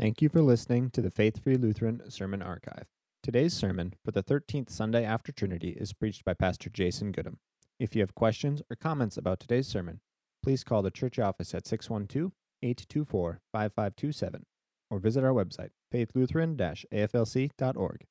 Thank 0.00 0.22
you 0.22 0.30
for 0.30 0.40
listening 0.40 0.88
to 0.92 1.02
the 1.02 1.10
Faith 1.10 1.44
Free 1.44 1.58
Lutheran 1.58 2.00
Sermon 2.08 2.40
Archive. 2.40 2.86
Today's 3.22 3.52
sermon 3.52 3.92
for 4.02 4.12
the 4.12 4.22
13th 4.22 4.70
Sunday 4.70 5.04
after 5.04 5.30
Trinity 5.30 5.76
is 5.78 5.92
preached 5.92 6.24
by 6.24 6.32
Pastor 6.32 6.70
Jason 6.70 7.12
Gudim. 7.12 7.36
If 7.78 7.94
you 7.94 8.00
have 8.00 8.14
questions 8.14 8.62
or 8.70 8.76
comments 8.76 9.18
about 9.18 9.40
today's 9.40 9.66
sermon, 9.66 10.00
please 10.42 10.64
call 10.64 10.80
the 10.80 10.90
church 10.90 11.18
office 11.18 11.54
at 11.54 11.66
612 11.66 12.32
824 12.62 13.40
5527 13.52 14.46
or 14.90 14.98
visit 15.00 15.22
our 15.22 15.34
website, 15.34 15.68
faithlutheran 15.92 16.56
aflc.org. 16.56 18.06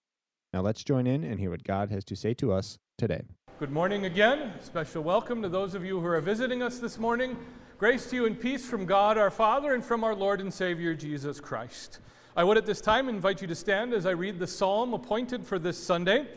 Now 0.53 0.61
let's 0.61 0.83
join 0.83 1.07
in 1.07 1.23
and 1.23 1.39
hear 1.39 1.49
what 1.49 1.63
God 1.63 1.89
has 1.89 2.05
to 2.05 2.15
say 2.15 2.35
to 2.35 2.53
us 2.53 2.77
today. 2.99 3.23
Good 3.57 3.71
morning 3.71 4.05
again. 4.05 4.53
Special 4.61 5.01
welcome 5.01 5.41
to 5.41 5.49
those 5.49 5.73
of 5.73 5.83
you 5.83 5.99
who 5.99 6.05
are 6.05 6.21
visiting 6.21 6.61
us 6.61 6.77
this 6.77 6.99
morning. 6.99 7.35
Grace 7.79 8.09
to 8.09 8.17
you 8.17 8.25
and 8.25 8.37
peace 8.37 8.65
from 8.65 8.85
God 8.85 9.17
our 9.17 9.31
Father 9.31 9.73
and 9.73 9.81
from 9.81 10.03
our 10.03 10.13
Lord 10.13 10.41
and 10.41 10.53
Savior 10.53 10.93
Jesus 10.93 11.39
Christ. 11.39 11.99
I 12.35 12.43
would 12.43 12.57
at 12.57 12.65
this 12.65 12.81
time 12.81 13.07
invite 13.07 13.41
you 13.41 13.47
to 13.47 13.55
stand 13.55 13.93
as 13.93 14.05
I 14.05 14.09
read 14.09 14.37
the 14.37 14.47
psalm 14.47 14.93
appointed 14.93 15.45
for 15.45 15.57
this 15.57 15.81
Sunday. 15.81 16.27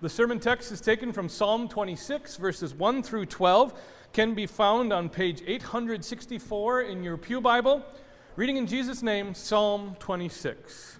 The 0.00 0.08
sermon 0.08 0.40
text 0.40 0.72
is 0.72 0.80
taken 0.80 1.12
from 1.12 1.28
Psalm 1.28 1.68
26, 1.68 2.34
verses 2.38 2.74
1 2.74 3.04
through 3.04 3.26
12, 3.26 3.80
can 4.12 4.34
be 4.34 4.44
found 4.44 4.92
on 4.92 5.08
page 5.08 5.40
864 5.46 6.82
in 6.82 7.04
your 7.04 7.16
Pew 7.16 7.40
Bible. 7.40 7.86
Reading 8.34 8.56
in 8.56 8.66
Jesus' 8.66 9.00
name, 9.00 9.34
Psalm 9.34 9.94
26. 10.00 10.98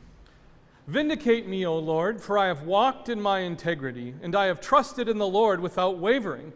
Vindicate 0.86 1.48
me, 1.48 1.66
O 1.66 1.76
Lord, 1.76 2.20
for 2.20 2.38
I 2.38 2.46
have 2.46 2.62
walked 2.62 3.08
in 3.08 3.20
my 3.20 3.40
integrity, 3.40 4.14
and 4.22 4.36
I 4.36 4.44
have 4.44 4.60
trusted 4.60 5.08
in 5.08 5.18
the 5.18 5.26
Lord 5.26 5.58
without 5.58 5.98
wavering. 5.98 6.52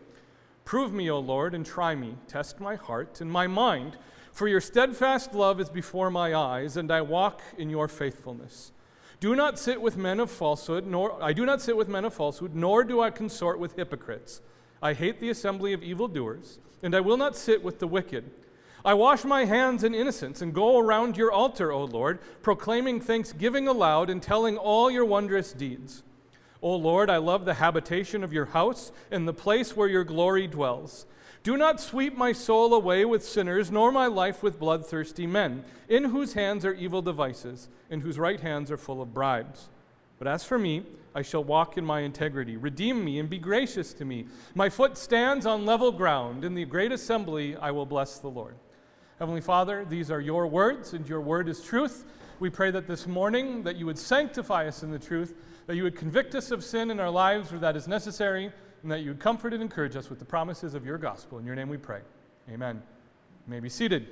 Prove 0.65 0.93
me, 0.93 1.11
O 1.11 1.19
Lord, 1.19 1.55
and 1.55 1.66
try 1.66 1.95
me. 1.95 2.16
Test 2.29 2.61
my 2.61 2.77
heart 2.77 3.20
and 3.20 3.30
my 3.30 3.47
mind. 3.47 3.97
For 4.33 4.48
your 4.48 4.61
steadfast 4.61 5.34
love 5.34 5.61
is 5.61 5.69
before 5.69 6.11
my 6.11 6.34
eyes, 6.34 6.77
and 6.77 6.91
I 6.91 7.03
walk 7.03 7.43
in 7.59 7.69
your 7.69 7.89
faithfulness. 7.89 8.73
Do 9.20 9.37
not 9.37 9.59
sit 9.59 9.80
with 9.80 9.97
men 9.97 10.19
of 10.19 10.30
falsehood, 10.30 10.87
nor 10.87 11.22
I 11.22 11.33
do 11.33 11.45
not 11.45 11.61
sit 11.61 11.77
with 11.77 11.89
men 11.89 12.05
of 12.05 12.14
falsehood, 12.14 12.55
nor 12.55 12.83
do 12.83 13.00
I 13.00 13.11
consort 13.11 13.59
with 13.59 13.77
hypocrites. 13.77 14.41
I 14.83 14.95
hate 14.95 15.20
the 15.20 15.31
assembly 15.31 15.72
of 15.72 15.83
evildoers, 15.83 16.59
and 16.83 16.94
I 16.94 17.00
will 17.00 17.17
not 17.17 17.37
sit 17.37 17.62
with 17.62 17.78
the 17.78 17.87
wicked. 17.87 18.31
I 18.84 18.94
wash 18.94 19.22
my 19.22 19.44
hands 19.44 19.84
in 19.84 19.94
innocence 19.94 20.42
and 20.42 20.53
go 20.53 20.78
around 20.78 21.17
your 21.17 21.31
altar, 21.31 21.70
O 21.70 21.84
Lord, 21.84 22.19
proclaiming 22.42 23.00
thanksgiving 23.00 23.69
aloud 23.69 24.11
and 24.11 24.20
telling 24.20 24.56
all 24.56 24.91
your 24.91 25.05
wondrous 25.05 25.53
deeds. 25.53 26.03
O 26.63 26.77
Lord, 26.77 27.11
I 27.11 27.17
love 27.17 27.45
the 27.45 27.55
habitation 27.55 28.23
of 28.23 28.33
your 28.33 28.47
house 28.47 28.93
and 29.11 29.27
the 29.27 29.33
place 29.35 29.77
where 29.77 29.89
your 29.89 30.05
glory 30.05 30.47
dwells. 30.47 31.07
Do 31.43 31.57
not 31.57 31.81
sweep 31.81 32.17
my 32.17 32.31
soul 32.31 32.73
away 32.73 33.05
with 33.05 33.25
sinners, 33.25 33.73
nor 33.73 33.91
my 33.91 34.07
life 34.07 34.45
with 34.45 34.61
bloodthirsty 34.61 35.27
men, 35.27 35.65
in 35.89 36.05
whose 36.05 36.35
hands 36.35 36.65
are 36.65 36.73
evil 36.73 37.03
devices, 37.03 37.69
and 37.91 38.01
whose 38.01 38.17
right 38.17 38.39
hands 38.39 38.71
are 38.71 38.77
full 38.77 39.03
of 39.03 39.13
bribes. 39.13 39.69
But 40.21 40.29
as 40.29 40.45
for 40.45 40.57
me, 40.57 40.85
I 41.17 41.23
shall 41.23 41.43
walk 41.43 41.77
in 41.77 41.85
my 41.85 42.01
integrity. 42.01 42.57
Redeem 42.57 43.05
me 43.05 43.19
and 43.19 43.29
be 43.29 43.39
gracious 43.39 43.93
to 43.95 44.05
me. 44.05 44.27
My 44.55 44.69
foot 44.69 44.97
stands 44.97 45.47
on 45.47 45.67
level 45.67 45.91
ground. 45.91 46.45
In 46.45 46.55
the 46.55 46.65
great 46.65 46.93
assembly, 46.93 47.57
I 47.57 47.73
will 47.73 47.87
bless 47.87 48.19
the 48.19 48.29
Lord. 48.29 48.55
Heavenly 49.19 49.41
Father, 49.41 49.85
these 49.85 50.13
are 50.13 50.21
your 50.21 50.47
words, 50.47 50.93
and 50.93 51.09
your 51.09 51.21
word 51.21 51.49
is 51.49 51.61
truth. 51.61 52.05
We 52.43 52.51
pray 52.51 52.73
that 52.73 52.89
this 52.89 53.07
morning 53.07 53.62
that 53.62 53.77
you 53.77 53.87
would 53.87 53.97
sanctify 53.97 54.67
us 54.67 54.83
in 54.83 54.91
the 54.91 54.98
truth 54.98 55.33
that 55.69 55.77
you 55.77 55.85
would 55.85 55.95
convict 55.95 56.35
us 56.35 56.51
of 56.51 56.65
sin 56.65 56.91
in 56.91 56.99
our 56.99 57.09
lives 57.09 57.53
where 57.53 57.61
that 57.61 57.77
is 57.77 57.87
necessary, 57.87 58.51
and 58.83 58.91
that 58.91 59.03
you 59.03 59.11
would 59.11 59.21
comfort 59.21 59.53
and 59.53 59.62
encourage 59.62 59.95
us 59.95 60.11
with 60.11 60.19
the 60.19 60.25
promises 60.25 60.75
of 60.75 60.84
your 60.84 60.99
gospel. 60.99 61.39
In 61.39 61.47
your 61.47 61.55
name 61.55 61.69
we 61.69 61.77
pray. 61.77 62.01
Amen. 62.51 62.83
You 63.47 63.51
may 63.53 63.61
be 63.61 63.69
seated. 63.69 64.09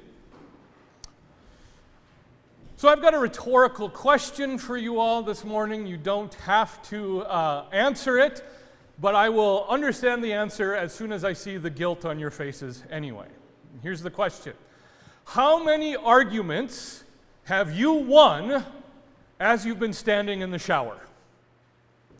So, 2.77 2.89
I've 2.89 3.03
got 3.03 3.15
a 3.15 3.19
rhetorical 3.19 3.91
question 3.91 4.59
for 4.59 4.77
you 4.77 5.01
all 5.01 5.25
this 5.25 5.45
morning. 5.45 5.85
You 5.85 5.97
don't 5.97 6.35
have 6.35 6.81
to 6.91 7.23
uh, 7.23 7.65
answer 7.73 8.17
it, 8.17 8.45
but 9.01 9.17
I 9.17 9.29
will 9.29 9.67
understand 9.69 10.23
the 10.23 10.35
answer 10.35 10.73
as 10.73 10.95
soon 10.95 11.11
as 11.11 11.25
I 11.25 11.33
see 11.33 11.57
the 11.57 11.69
guilt 11.69 12.05
on 12.05 12.21
your 12.21 12.31
faces 12.31 12.85
anyway. 12.93 13.27
Here's 13.83 14.03
the 14.03 14.11
question 14.11 14.55
How 15.25 15.65
many 15.65 15.97
arguments 15.97 17.03
have 17.51 17.77
you 17.77 17.95
won 17.95 18.65
as 19.41 19.67
you've 19.67 19.81
been 19.81 19.93
standing 19.93 20.41
in 20.41 20.53
the 20.53 20.59
shower? 20.59 20.97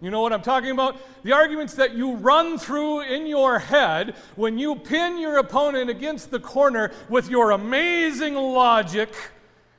You 0.01 0.11
know 0.11 0.23
what 0.23 0.33
I'm 0.33 0.43
talking 0.43 0.73
about? 0.73 0.97
The 1.23 1.31
arguments 1.31 1.75
that 1.75 1.95
you 1.95 2.17
run 2.17 2.59
through 2.59 3.03
in 3.03 3.29
your 3.29 3.61
head 3.61 4.17
when 4.35 4.59
you 4.59 4.75
pin 4.75 5.21
your 5.21 5.39
opponent 5.39 5.89
against 5.89 6.33
the 6.33 6.41
corner 6.41 6.91
with 7.09 7.31
your 7.31 7.53
amazing 7.53 8.35
logic 8.35 9.15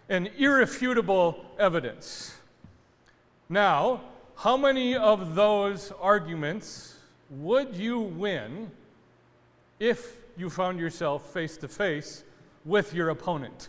and 0.07 0.29
irrefutable 0.37 1.43
evidence. 1.59 2.33
Now, 3.49 3.99
how 4.37 4.55
many 4.55 4.95
of 4.95 5.35
those 5.35 5.91
arguments 5.99 6.95
would 7.29 7.75
you 7.75 7.99
win 7.99 8.71
if 9.81 10.15
you 10.37 10.49
found 10.49 10.79
yourself 10.79 11.33
face 11.33 11.57
to 11.57 11.67
face 11.67 12.23
with 12.63 12.93
your 12.93 13.09
opponent? 13.09 13.67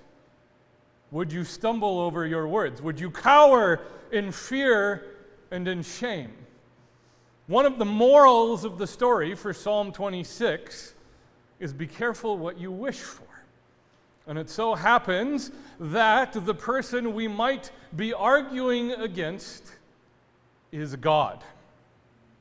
Would 1.12 1.30
you 1.30 1.44
stumble 1.44 2.00
over 2.00 2.26
your 2.26 2.48
words? 2.48 2.82
Would 2.82 2.98
you 2.98 3.10
cower 3.10 3.80
in 4.10 4.32
fear 4.32 5.04
and 5.50 5.68
in 5.68 5.82
shame? 5.82 6.32
One 7.46 7.66
of 7.66 7.78
the 7.78 7.84
morals 7.84 8.64
of 8.64 8.78
the 8.78 8.86
story 8.86 9.34
for 9.34 9.52
Psalm 9.52 9.92
26 9.92 10.94
is 11.60 11.72
be 11.74 11.86
careful 11.86 12.38
what 12.38 12.58
you 12.58 12.72
wish 12.72 12.98
for. 12.98 13.26
And 14.26 14.38
it 14.38 14.48
so 14.48 14.74
happens 14.74 15.50
that 15.78 16.32
the 16.32 16.54
person 16.54 17.12
we 17.12 17.28
might 17.28 17.70
be 17.94 18.14
arguing 18.14 18.92
against 18.92 19.70
is 20.70 20.96
God. 20.96 21.44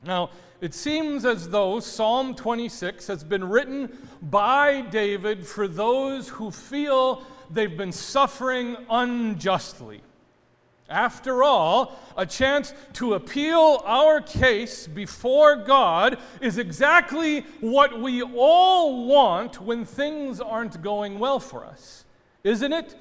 Now, 0.04 0.30
it 0.62 0.72
seems 0.72 1.24
as 1.24 1.50
though 1.50 1.78
Psalm 1.80 2.34
26 2.34 3.06
has 3.08 3.22
been 3.22 3.48
written 3.48 4.08
by 4.22 4.80
David 4.80 5.46
for 5.46 5.68
those 5.68 6.28
who 6.28 6.50
feel 6.50 7.24
they've 7.50 7.76
been 7.76 7.92
suffering 7.92 8.76
unjustly. 8.90 10.02
After 10.92 11.42
all, 11.42 11.98
a 12.18 12.26
chance 12.26 12.74
to 12.94 13.14
appeal 13.14 13.82
our 13.86 14.20
case 14.20 14.86
before 14.86 15.56
God 15.56 16.18
is 16.42 16.58
exactly 16.58 17.40
what 17.60 17.98
we 17.98 18.22
all 18.22 19.06
want 19.06 19.62
when 19.62 19.86
things 19.86 20.38
aren't 20.38 20.82
going 20.82 21.18
well 21.18 21.40
for 21.40 21.64
us, 21.64 22.04
isn't 22.44 22.72
it? 22.74 22.94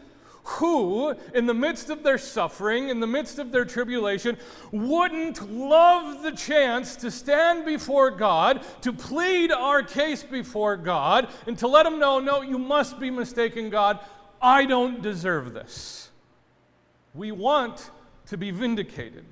Who, 0.43 1.13
in 1.35 1.45
the 1.45 1.53
midst 1.53 1.89
of 1.89 2.01
their 2.01 2.17
suffering, 2.17 2.89
in 2.89 2.99
the 2.99 3.07
midst 3.07 3.39
of 3.39 3.51
their 3.51 3.65
tribulation, 3.65 4.37
wouldn't 4.71 5.51
love 5.51 6.23
the 6.23 6.31
chance 6.31 6.95
to 6.97 7.11
stand 7.11 7.65
before 7.65 8.09
God, 8.09 8.61
to 8.81 8.93
plead 8.93 9.51
our 9.51 9.83
case 9.83 10.23
before 10.23 10.77
God, 10.77 11.27
and 11.45 11.57
to 11.59 11.67
let 11.67 11.85
Him 11.85 11.99
know, 11.99 12.19
no, 12.19 12.41
you 12.41 12.57
must 12.57 12.99
be 12.99 13.11
mistaken, 13.11 13.69
God. 13.69 13.99
I 14.41 14.65
don't 14.65 15.01
deserve 15.01 15.53
this. 15.53 16.09
We 17.13 17.31
want 17.31 17.91
to 18.27 18.37
be 18.37 18.51
vindicated. 18.51 19.25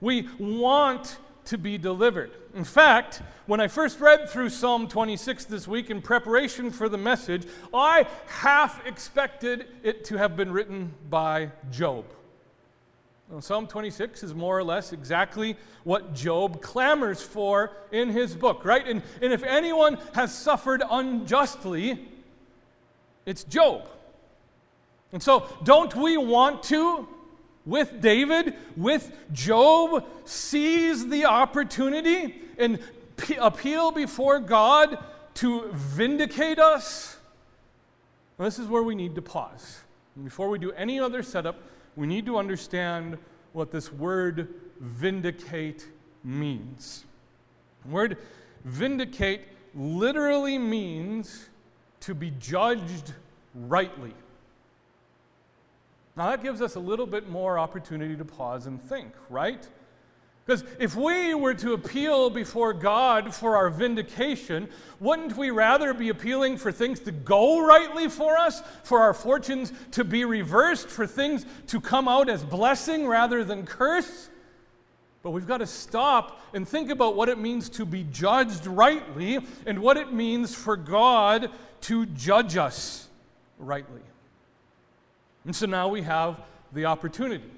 We 0.00 0.28
want 0.38 1.18
to 1.46 1.58
be 1.58 1.78
delivered. 1.78 2.30
In 2.54 2.64
fact, 2.64 3.22
when 3.46 3.60
I 3.60 3.66
first 3.66 3.98
read 3.98 4.28
through 4.28 4.50
Psalm 4.50 4.86
26 4.86 5.46
this 5.46 5.66
week 5.66 5.90
in 5.90 6.00
preparation 6.00 6.70
for 6.70 6.88
the 6.88 6.98
message, 6.98 7.46
I 7.74 8.06
half 8.26 8.86
expected 8.86 9.66
it 9.82 10.04
to 10.06 10.18
have 10.18 10.36
been 10.36 10.52
written 10.52 10.92
by 11.10 11.50
Job. 11.70 12.04
Psalm 13.40 13.66
26 13.66 14.22
is 14.22 14.34
more 14.34 14.58
or 14.58 14.62
less 14.62 14.92
exactly 14.92 15.56
what 15.84 16.14
Job 16.14 16.60
clamors 16.60 17.22
for 17.22 17.72
in 17.90 18.10
his 18.10 18.36
book, 18.36 18.62
right? 18.64 18.86
And, 18.86 19.02
and 19.22 19.32
if 19.32 19.42
anyone 19.42 19.96
has 20.14 20.34
suffered 20.34 20.82
unjustly, 20.88 22.08
it's 23.24 23.44
Job. 23.44 23.88
And 25.12 25.22
so, 25.22 25.46
don't 25.62 25.94
we 25.94 26.16
want 26.16 26.62
to, 26.64 27.06
with 27.66 28.00
David, 28.00 28.54
with 28.76 29.12
Job, 29.32 30.06
seize 30.24 31.06
the 31.06 31.26
opportunity 31.26 32.40
and 32.58 32.78
p- 33.16 33.36
appeal 33.36 33.90
before 33.90 34.40
God 34.40 34.98
to 35.34 35.70
vindicate 35.72 36.58
us? 36.58 37.18
This 38.38 38.58
is 38.58 38.66
where 38.66 38.82
we 38.82 38.94
need 38.94 39.14
to 39.14 39.22
pause. 39.22 39.80
And 40.16 40.24
before 40.24 40.48
we 40.48 40.58
do 40.58 40.72
any 40.72 40.98
other 40.98 41.22
setup, 41.22 41.56
we 41.94 42.06
need 42.06 42.26
to 42.26 42.38
understand 42.38 43.18
what 43.52 43.70
this 43.70 43.92
word 43.92 44.48
vindicate 44.80 45.86
means. 46.24 47.04
The 47.84 47.90
word 47.90 48.16
vindicate 48.64 49.42
literally 49.74 50.58
means 50.58 51.48
to 52.00 52.14
be 52.14 52.32
judged 52.38 53.12
rightly. 53.54 54.14
Now, 56.16 56.30
that 56.30 56.42
gives 56.42 56.60
us 56.60 56.74
a 56.74 56.80
little 56.80 57.06
bit 57.06 57.28
more 57.28 57.58
opportunity 57.58 58.16
to 58.16 58.24
pause 58.24 58.66
and 58.66 58.80
think, 58.82 59.12
right? 59.30 59.66
Because 60.44 60.64
if 60.80 60.96
we 60.96 61.34
were 61.34 61.54
to 61.54 61.72
appeal 61.72 62.28
before 62.28 62.72
God 62.72 63.32
for 63.32 63.56
our 63.56 63.70
vindication, 63.70 64.68
wouldn't 64.98 65.36
we 65.36 65.50
rather 65.50 65.94
be 65.94 66.08
appealing 66.08 66.58
for 66.58 66.72
things 66.72 66.98
to 67.00 67.12
go 67.12 67.64
rightly 67.64 68.08
for 68.08 68.36
us, 68.36 68.60
for 68.82 69.00
our 69.00 69.14
fortunes 69.14 69.72
to 69.92 70.02
be 70.02 70.24
reversed, 70.24 70.88
for 70.88 71.06
things 71.06 71.46
to 71.68 71.80
come 71.80 72.08
out 72.08 72.28
as 72.28 72.42
blessing 72.42 73.06
rather 73.06 73.44
than 73.44 73.64
curse? 73.64 74.28
But 75.22 75.30
we've 75.30 75.46
got 75.46 75.58
to 75.58 75.66
stop 75.66 76.40
and 76.52 76.68
think 76.68 76.90
about 76.90 77.14
what 77.14 77.28
it 77.28 77.38
means 77.38 77.68
to 77.70 77.86
be 77.86 78.04
judged 78.10 78.66
rightly 78.66 79.38
and 79.64 79.78
what 79.78 79.96
it 79.96 80.12
means 80.12 80.54
for 80.54 80.76
God 80.76 81.50
to 81.82 82.04
judge 82.06 82.56
us 82.56 83.08
rightly. 83.58 84.02
And 85.44 85.54
so 85.54 85.66
now 85.66 85.88
we 85.88 86.02
have 86.02 86.40
the 86.72 86.86
opportunity. 86.86 87.50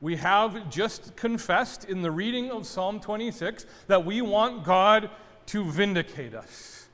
We 0.00 0.16
have 0.16 0.70
just 0.70 1.14
confessed 1.16 1.84
in 1.84 2.02
the 2.02 2.10
reading 2.10 2.50
of 2.50 2.66
Psalm 2.66 3.00
26 3.00 3.66
that 3.86 4.04
we 4.04 4.22
want 4.22 4.64
God 4.64 5.10
to 5.46 5.64
vindicate 5.64 6.34
us. 6.34 6.88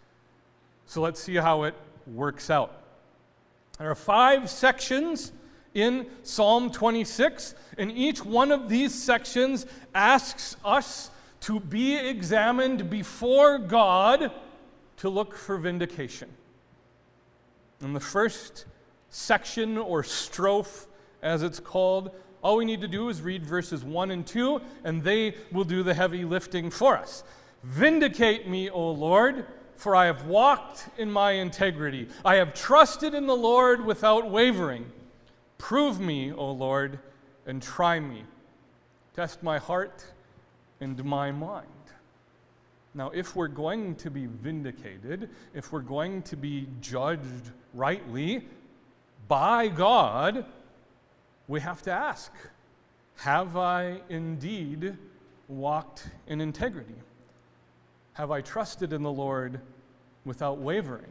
So 0.87 1.01
let's 1.01 1.21
see 1.21 1.37
how 1.37 1.65
it 1.65 1.75
works 2.07 2.51
out. 2.51 2.83
There 3.79 3.91
are 3.91 3.95
five 3.95 4.51
sections 4.51 5.33
in 5.75 6.07
Psalm 6.23 6.71
26, 6.71 7.55
and 7.77 7.93
each 7.93 8.25
one 8.25 8.51
of 8.51 8.69
these 8.69 8.95
sections 8.95 9.67
asks 9.95 10.57
us 10.65 11.11
to 11.41 11.61
be 11.61 11.97
examined 11.97 12.89
before 12.89 13.59
God 13.59 14.33
to 14.97 15.09
look 15.09 15.37
for 15.37 15.59
vindication. 15.59 16.31
In 17.83 17.93
the 17.93 18.01
first 18.01 18.65
section 19.17 19.79
or 19.79 20.03
strophe, 20.03 20.87
as 21.23 21.43
it's 21.43 21.59
called, 21.59 22.11
all 22.43 22.59
we 22.59 22.67
need 22.67 22.83
to 22.83 22.89
do 22.89 23.09
is 23.09 23.23
read 23.23 23.45
verses 23.45 23.83
1 23.83 24.11
and 24.11 24.27
2, 24.27 24.61
and 24.85 25.03
they 25.03 25.35
will 25.51 25.65
do 25.65 25.83
the 25.83 25.95
heavy 25.95 26.25
lifting 26.25 26.71
for 26.71 26.99
us. 26.99 27.25
Vindicate 27.65 28.47
me, 28.47 28.69
O 28.69 28.91
Lord, 28.91 29.47
for 29.75 29.97
I 29.97 30.05
have 30.05 30.27
walked 30.27 30.89
in 30.99 31.11
my 31.11 31.33
integrity. 31.33 32.09
I 32.27 32.37
have 32.37 32.53
trusted 32.53 33.15
in 33.15 33.27
the 33.27 33.35
Lord 33.35 33.85
without 33.85 34.31
wavering. 34.31 34.85
Prove 35.57 35.99
me, 35.99 36.31
O 36.33 36.51
Lord, 36.51 36.99
and 37.47 37.63
try 37.63 37.99
me. 37.99 38.23
Test 39.15 39.43
my 39.43 39.59
heart 39.59 40.05
and 40.81 41.03
my 41.05 41.33
mind. 41.33 41.67
Now, 42.95 43.11
if 43.11 43.35
we're 43.35 43.49
going 43.49 43.95
to 43.97 44.11
be 44.11 44.27
vindicated, 44.27 45.31
if 45.55 45.73
we're 45.73 45.81
going 45.81 46.21
to 46.23 46.37
be 46.37 46.69
judged 46.83 47.51
rightly 47.73 48.47
by 49.29 49.69
God, 49.69 50.45
we 51.49 51.61
have 51.61 51.83
to 51.83 51.93
ask 51.93 52.33
Have 53.17 53.57
I 53.57 54.01
indeed 54.09 54.97
walked 55.49 56.09
in 56.27 56.41
integrity? 56.41 56.95
Have 58.15 58.31
I 58.31 58.41
trusted 58.41 58.93
in 58.93 59.03
the 59.03 59.13
Lord 59.13 59.61
without 60.25 60.59
wavering? 60.59 61.11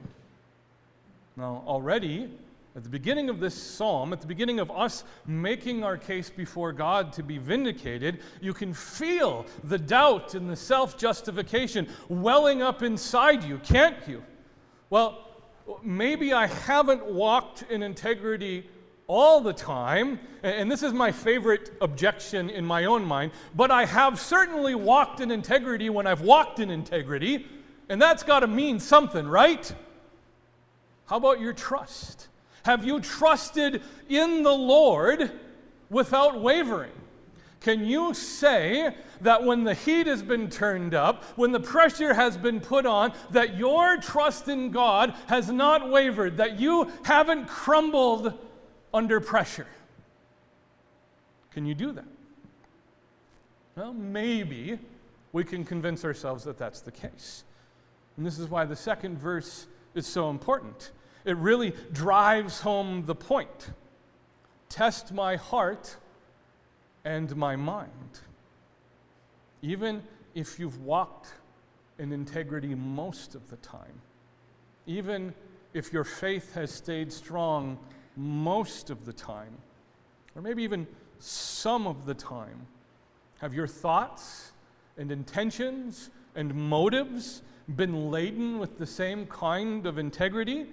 Now, 1.38 1.64
already, 1.68 2.30
at 2.76 2.84
the 2.84 2.90
beginning 2.90 3.30
of 3.30 3.40
this 3.40 3.56
psalm, 3.56 4.12
at 4.12 4.22
the 4.22 4.28
beginning 4.28 4.60
of 4.60 4.70
us 4.72 5.04
making 5.26 5.84
our 5.84 5.98
case 5.98 6.30
before 6.30 6.74
God 6.74 7.14
to 7.14 7.24
be 7.24 7.38
vindicated, 7.38 8.20
you 8.42 8.54
can 8.54 8.74
feel 8.74 9.46
the 9.64 9.78
doubt 9.78 10.34
and 10.34 10.50
the 10.50 10.56
self 10.56 10.98
justification 10.98 11.88
welling 12.10 12.62
up 12.62 12.84
inside 12.84 13.44
you, 13.44 13.60
can't 13.60 13.96
you? 14.08 14.24
Well, 14.90 15.25
maybe 15.84 16.34
I 16.34 16.48
haven't 16.48 17.06
walked 17.06 17.64
in 17.70 17.84
integrity 17.84 18.70
all 19.08 19.42
the 19.42 19.54
time, 19.54 20.20
and 20.42 20.72
this 20.72 20.82
is 20.82 20.94
my 20.94 21.12
favorite 21.12 21.72
objection 21.82 22.50
in 22.50 22.66
my 22.66 22.86
own 22.86 23.06
mind, 23.06 23.32
but 23.56 23.70
I 23.70 23.86
have 23.86 24.20
certainly 24.20 24.74
walked 24.74 25.20
in 25.20 25.30
integrity 25.30 25.90
when 25.90 26.08
I've 26.08 26.22
walked 26.22 26.60
in 26.60 26.72
integrity, 26.72 27.46
and 27.88 28.02
that's 28.02 28.24
got 28.24 28.40
to 28.40 28.48
mean 28.48 28.80
something, 28.80 29.28
right? 29.28 29.74
How 31.06 31.18
about 31.18 31.40
your 31.40 31.54
trust? 31.54 32.30
Have 32.64 32.84
you 32.84 33.00
trusted 33.00 33.84
in 34.10 34.42
the 34.42 34.54
Lord 34.54 35.32
without 35.92 36.42
wavering? 36.42 36.92
Can 37.62 37.86
you 37.86 38.14
say 38.14 38.96
that 39.22 39.44
when 39.44 39.64
the 39.64 39.74
heat 39.74 40.08
has 40.08 40.22
been 40.22 40.50
turned 40.50 40.94
up, 40.94 41.24
when 41.36 41.52
the 41.52 41.60
pressure 41.60 42.14
has 42.14 42.38
been 42.38 42.60
put 42.60 42.86
on, 42.86 43.14
that 43.32 43.58
your 43.58 43.98
trust 43.98 44.48
in 44.48 44.72
God 44.72 45.16
has 45.28 45.50
not 45.50 45.90
wavered, 45.90 46.38
that 46.38 46.60
you 46.60 46.92
haven't 47.04 47.48
crumbled 47.48 48.34
under 48.94 49.20
pressure? 49.20 49.68
Can 51.52 51.66
you 51.66 51.74
do 51.74 51.92
that? 51.94 52.06
Well, 53.76 53.94
maybe 53.94 54.78
we 55.32 55.44
can 55.44 55.66
convince 55.66 56.06
ourselves 56.06 56.44
that 56.44 56.58
that's 56.58 56.82
the 56.82 56.92
case. 56.92 57.44
And 58.18 58.26
this 58.26 58.40
is 58.40 58.50
why 58.50 58.66
the 58.66 58.76
second 58.76 59.18
verse 59.18 59.68
is 59.96 60.06
so 60.06 60.30
important. 60.30 60.92
It 61.26 61.36
really 61.38 61.74
drives 61.92 62.62
home 62.62 63.06
the 63.06 63.16
point. 63.16 63.72
Test 64.70 65.14
my 65.14 65.36
heart 65.36 65.98
and 67.06 67.34
my 67.38 67.56
mind. 67.56 68.20
Even 69.62 70.04
if 70.34 70.60
you've 70.60 70.82
walked 70.82 71.34
in 71.98 72.12
integrity 72.12 72.76
most 72.76 73.36
of 73.36 73.50
the 73.50 73.56
time, 73.58 74.02
even 74.86 75.34
if 75.74 75.94
your 75.94 76.04
faith 76.04 76.54
has 76.54 76.72
stayed 76.72 77.14
strong 77.14 77.78
most 78.18 78.90
of 78.90 79.06
the 79.06 79.14
time, 79.14 79.54
or 80.36 80.42
maybe 80.42 80.64
even 80.64 80.86
some 81.20 81.88
of 81.88 82.06
the 82.06 82.14
time, 82.14 82.68
have 83.40 83.54
your 83.54 83.68
thoughts 83.68 84.52
and 84.98 85.12
intentions 85.12 86.10
and 86.36 86.54
motives 86.54 87.42
been 87.76 88.12
laden 88.12 88.60
with 88.60 88.78
the 88.78 88.86
same 88.86 89.26
kind 89.28 89.86
of 89.86 89.98
integrity? 89.98 90.66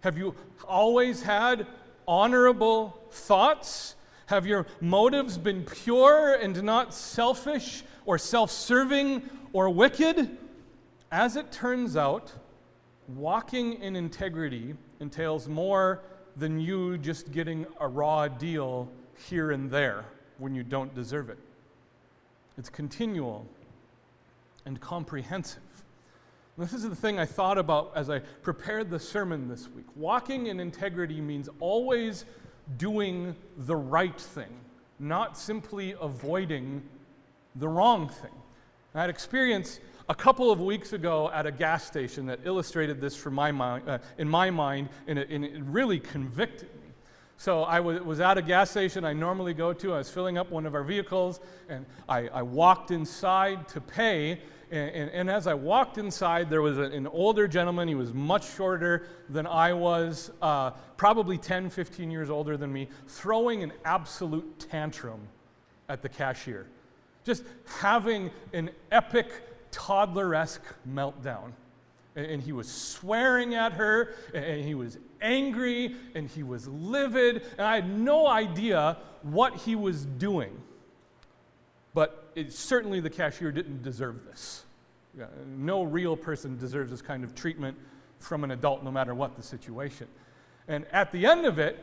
Have 0.00 0.16
you 0.16 0.34
always 0.66 1.22
had 1.22 1.66
honorable 2.06 2.98
thoughts? 3.10 3.96
Have 4.28 4.46
your 4.46 4.66
motives 4.82 5.38
been 5.38 5.64
pure 5.64 6.34
and 6.34 6.62
not 6.62 6.92
selfish 6.92 7.82
or 8.04 8.18
self 8.18 8.50
serving 8.50 9.22
or 9.54 9.70
wicked? 9.70 10.36
As 11.10 11.36
it 11.36 11.50
turns 11.50 11.96
out, 11.96 12.30
walking 13.16 13.80
in 13.80 13.96
integrity 13.96 14.74
entails 15.00 15.48
more 15.48 16.02
than 16.36 16.60
you 16.60 16.98
just 16.98 17.32
getting 17.32 17.64
a 17.80 17.88
raw 17.88 18.28
deal 18.28 18.90
here 19.30 19.52
and 19.52 19.70
there 19.70 20.04
when 20.36 20.54
you 20.54 20.62
don't 20.62 20.94
deserve 20.94 21.30
it. 21.30 21.38
It's 22.58 22.68
continual 22.68 23.46
and 24.66 24.78
comprehensive. 24.78 25.62
This 26.58 26.74
is 26.74 26.82
the 26.82 26.94
thing 26.94 27.18
I 27.18 27.24
thought 27.24 27.56
about 27.56 27.92
as 27.94 28.10
I 28.10 28.18
prepared 28.18 28.90
the 28.90 29.00
sermon 29.00 29.48
this 29.48 29.68
week. 29.70 29.86
Walking 29.96 30.48
in 30.48 30.60
integrity 30.60 31.18
means 31.18 31.48
always 31.60 32.26
doing 32.76 33.34
the 33.56 33.76
right 33.76 34.20
thing, 34.20 34.52
not 34.98 35.38
simply 35.38 35.94
avoiding 36.00 36.82
the 37.56 37.68
wrong 37.68 38.08
thing. 38.08 38.30
I 38.94 39.02
had 39.02 39.10
experience 39.10 39.80
a 40.08 40.14
couple 40.14 40.50
of 40.50 40.60
weeks 40.60 40.92
ago 40.92 41.30
at 41.30 41.46
a 41.46 41.52
gas 41.52 41.86
station 41.86 42.26
that 42.26 42.40
illustrated 42.44 43.00
this 43.00 43.14
for 43.14 43.30
my 43.30 43.52
mind, 43.52 43.88
uh, 43.88 43.98
in 44.16 44.28
my 44.28 44.50
mind, 44.50 44.88
and 45.06 45.18
it, 45.18 45.28
and 45.28 45.44
it 45.44 45.62
really 45.64 46.00
convicted 46.00 46.68
me. 46.76 46.88
So 47.36 47.64
I 47.64 47.76
w- 47.76 48.02
was 48.02 48.18
at 48.20 48.38
a 48.38 48.42
gas 48.42 48.70
station 48.70 49.04
I 49.04 49.12
normally 49.12 49.54
go 49.54 49.72
to. 49.72 49.94
I 49.94 49.98
was 49.98 50.10
filling 50.10 50.38
up 50.38 50.50
one 50.50 50.66
of 50.66 50.74
our 50.74 50.82
vehicles, 50.82 51.40
and 51.68 51.86
I, 52.08 52.28
I 52.28 52.42
walked 52.42 52.90
inside 52.90 53.68
to 53.68 53.80
pay 53.80 54.40
and, 54.70 54.90
and, 54.90 55.10
and, 55.10 55.30
as 55.30 55.46
I 55.46 55.54
walked 55.54 55.98
inside, 55.98 56.50
there 56.50 56.62
was 56.62 56.78
a, 56.78 56.82
an 56.82 57.06
older 57.06 57.48
gentleman. 57.48 57.88
He 57.88 57.94
was 57.94 58.12
much 58.12 58.54
shorter 58.54 59.06
than 59.28 59.46
I 59.46 59.72
was, 59.72 60.30
uh, 60.42 60.70
probably 60.96 61.38
10, 61.38 61.70
15 61.70 62.10
years 62.10 62.30
older 62.30 62.56
than 62.56 62.72
me, 62.72 62.88
throwing 63.06 63.62
an 63.62 63.72
absolute 63.84 64.66
tantrum 64.70 65.20
at 65.88 66.02
the 66.02 66.08
cashier. 66.08 66.66
Just 67.24 67.44
having 67.80 68.30
an 68.52 68.70
epic 68.90 69.28
toddler 69.70 70.34
esque 70.34 70.64
meltdown. 70.88 71.52
And, 72.16 72.26
and 72.26 72.42
he 72.42 72.52
was 72.52 72.70
swearing 72.70 73.54
at 73.54 73.72
her, 73.72 74.14
and 74.34 74.64
he 74.64 74.74
was 74.74 74.98
angry, 75.20 75.96
and 76.14 76.28
he 76.28 76.42
was 76.42 76.68
livid, 76.68 77.42
and 77.56 77.66
I 77.66 77.76
had 77.76 77.98
no 77.98 78.26
idea 78.26 78.96
what 79.22 79.56
he 79.56 79.76
was 79.76 80.04
doing. 80.04 80.56
It, 82.38 82.52
certainly 82.52 83.00
the 83.00 83.10
cashier 83.10 83.50
didn't 83.50 83.82
deserve 83.82 84.24
this. 84.24 84.64
No 85.44 85.82
real 85.82 86.16
person 86.16 86.56
deserves 86.56 86.92
this 86.92 87.02
kind 87.02 87.24
of 87.24 87.34
treatment 87.34 87.76
from 88.20 88.44
an 88.44 88.52
adult, 88.52 88.84
no 88.84 88.92
matter 88.92 89.12
what 89.12 89.34
the 89.34 89.42
situation. 89.42 90.06
And 90.68 90.86
at 90.92 91.10
the 91.10 91.26
end 91.26 91.46
of 91.46 91.58
it, 91.58 91.76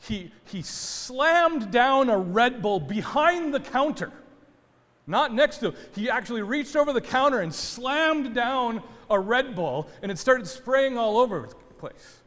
he, 0.00 0.32
he 0.46 0.62
slammed 0.62 1.70
down 1.70 2.08
a 2.08 2.16
Red 2.16 2.62
Bull 2.62 2.80
behind 2.80 3.52
the 3.52 3.60
counter, 3.60 4.10
not 5.06 5.34
next 5.34 5.58
to 5.58 5.72
him. 5.72 5.74
He 5.94 6.08
actually 6.08 6.40
reached 6.40 6.74
over 6.74 6.94
the 6.94 7.02
counter 7.02 7.40
and 7.40 7.54
slammed 7.54 8.34
down 8.34 8.82
a 9.10 9.20
Red 9.20 9.54
Bull, 9.54 9.90
and 10.00 10.10
it 10.10 10.18
started 10.18 10.46
spraying 10.46 10.96
all 10.96 11.18
over 11.18 11.50
the 11.68 11.74
place. 11.74 12.20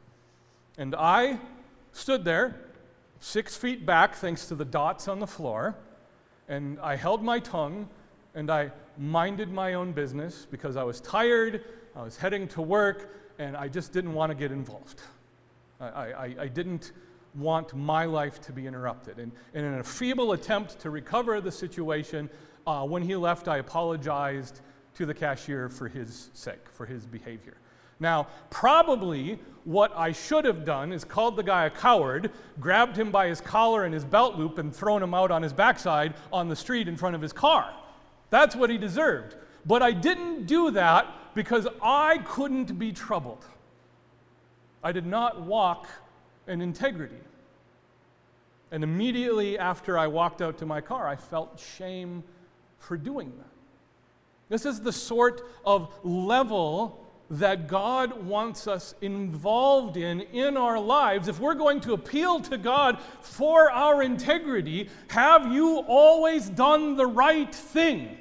And 0.78 0.94
I 0.94 1.40
stood 1.94 2.26
there, 2.26 2.60
six 3.20 3.58
feet 3.58 3.88
back, 3.88 4.14
thanks 4.14 4.46
to 4.50 4.56
the 4.56 4.66
dots 4.66 5.08
on 5.08 5.20
the 5.20 5.28
floor, 5.28 5.76
and 6.52 6.78
I 6.82 6.98
held 6.98 7.24
my 7.24 7.40
tongue 7.40 7.88
and 8.36 8.52
I 8.52 8.72
minded 8.98 9.52
my 9.52 9.74
own 9.74 9.94
business 9.94 10.46
because 10.52 10.76
I 10.76 10.84
was 10.84 11.00
tired, 11.00 11.64
I 11.96 12.04
was 12.04 12.18
heading 12.18 12.48
to 12.50 12.62
work, 12.62 13.16
and 13.40 13.56
I 13.56 13.70
just 13.70 13.94
didn't 13.94 14.14
want 14.14 14.32
to 14.32 14.36
get 14.36 14.52
involved. 14.52 15.02
I, 15.80 15.86
I, 15.86 16.36
I 16.42 16.48
didn't 16.48 16.92
want 17.36 17.74
my 17.74 18.04
life 18.04 18.42
to 18.42 18.52
be 18.52 18.68
interrupted. 18.68 19.18
And, 19.18 19.32
and 19.54 19.66
in 19.66 19.74
a 19.76 19.84
feeble 19.84 20.34
attempt 20.34 20.78
to 20.80 20.90
recover 20.90 21.40
the 21.40 21.52
situation, 21.52 22.30
uh, 22.68 22.86
when 22.86 23.02
he 23.02 23.16
left, 23.16 23.48
I 23.48 23.58
apologized 23.58 24.60
to 24.96 25.06
the 25.06 25.14
cashier 25.14 25.70
for 25.70 25.88
his 25.88 26.32
sake, 26.34 26.70
for 26.74 26.86
his 26.86 27.06
behavior. 27.06 27.56
Now, 28.02 28.28
probably 28.50 29.40
what 29.64 29.96
I 29.96 30.12
should 30.12 30.44
have 30.46 30.66
done 30.66 30.92
is 30.92 31.04
called 31.04 31.36
the 31.36 31.44
guy 31.44 31.68
a 31.68 31.70
coward, 31.70 32.32
grabbed 32.60 32.98
him 32.98 33.12
by 33.12 33.28
his 33.28 33.40
collar 33.40 33.86
and 33.86 33.94
his 33.94 34.04
belt 34.04 34.38
loop, 34.38 34.58
and 34.58 34.76
thrown 34.76 35.04
him 35.04 35.14
out 35.14 35.30
on 35.30 35.44
his 35.44 35.54
backside 35.54 36.16
on 36.34 36.50
the 36.50 36.56
street 36.56 36.88
in 36.88 36.98
front 36.98 37.16
of 37.16 37.22
his 37.22 37.32
car. 37.32 37.72
That's 38.32 38.56
what 38.56 38.72
he 38.72 38.80
deserved. 38.80 39.36
But 39.68 39.84
I 39.84 39.92
didn't 39.92 40.48
do 40.48 40.72
that 40.72 41.36
because 41.36 41.68
I 41.82 42.18
couldn't 42.26 42.80
be 42.80 42.92
troubled. 42.92 43.46
I 44.84 44.92
did 44.92 45.06
not 45.06 45.44
walk 45.44 45.88
in 46.48 46.60
integrity. 46.60 47.22
And 48.72 48.84
immediately 48.84 49.60
after 49.60 49.96
I 49.96 50.08
walked 50.08 50.42
out 50.42 50.58
to 50.58 50.66
my 50.66 50.82
car, 50.82 51.08
I 51.08 51.16
felt 51.16 51.60
shame 51.78 52.24
for 52.80 52.98
doing 52.98 53.32
that. 53.38 53.48
This 54.50 54.66
is 54.66 54.82
the 54.82 54.92
sort 54.92 55.48
of 55.64 55.94
level 56.04 57.06
that 57.32 57.70
God 57.70 58.26
wants 58.26 58.68
us 58.68 58.94
involved 59.02 59.96
in 59.96 60.20
in 60.20 60.58
our 60.58 60.78
lives. 60.78 61.30
If 61.30 61.40
we're 61.40 61.56
going 61.56 61.80
to 61.82 61.94
appeal 61.94 62.42
to 62.42 62.58
God 62.58 63.00
for 63.22 63.72
our 63.72 64.04
integrity, 64.04 64.90
have 65.08 65.52
you 65.52 65.80
always 65.88 66.50
done 66.50 66.98
the 66.98 67.08
right 67.08 67.54
thing? 67.54 68.18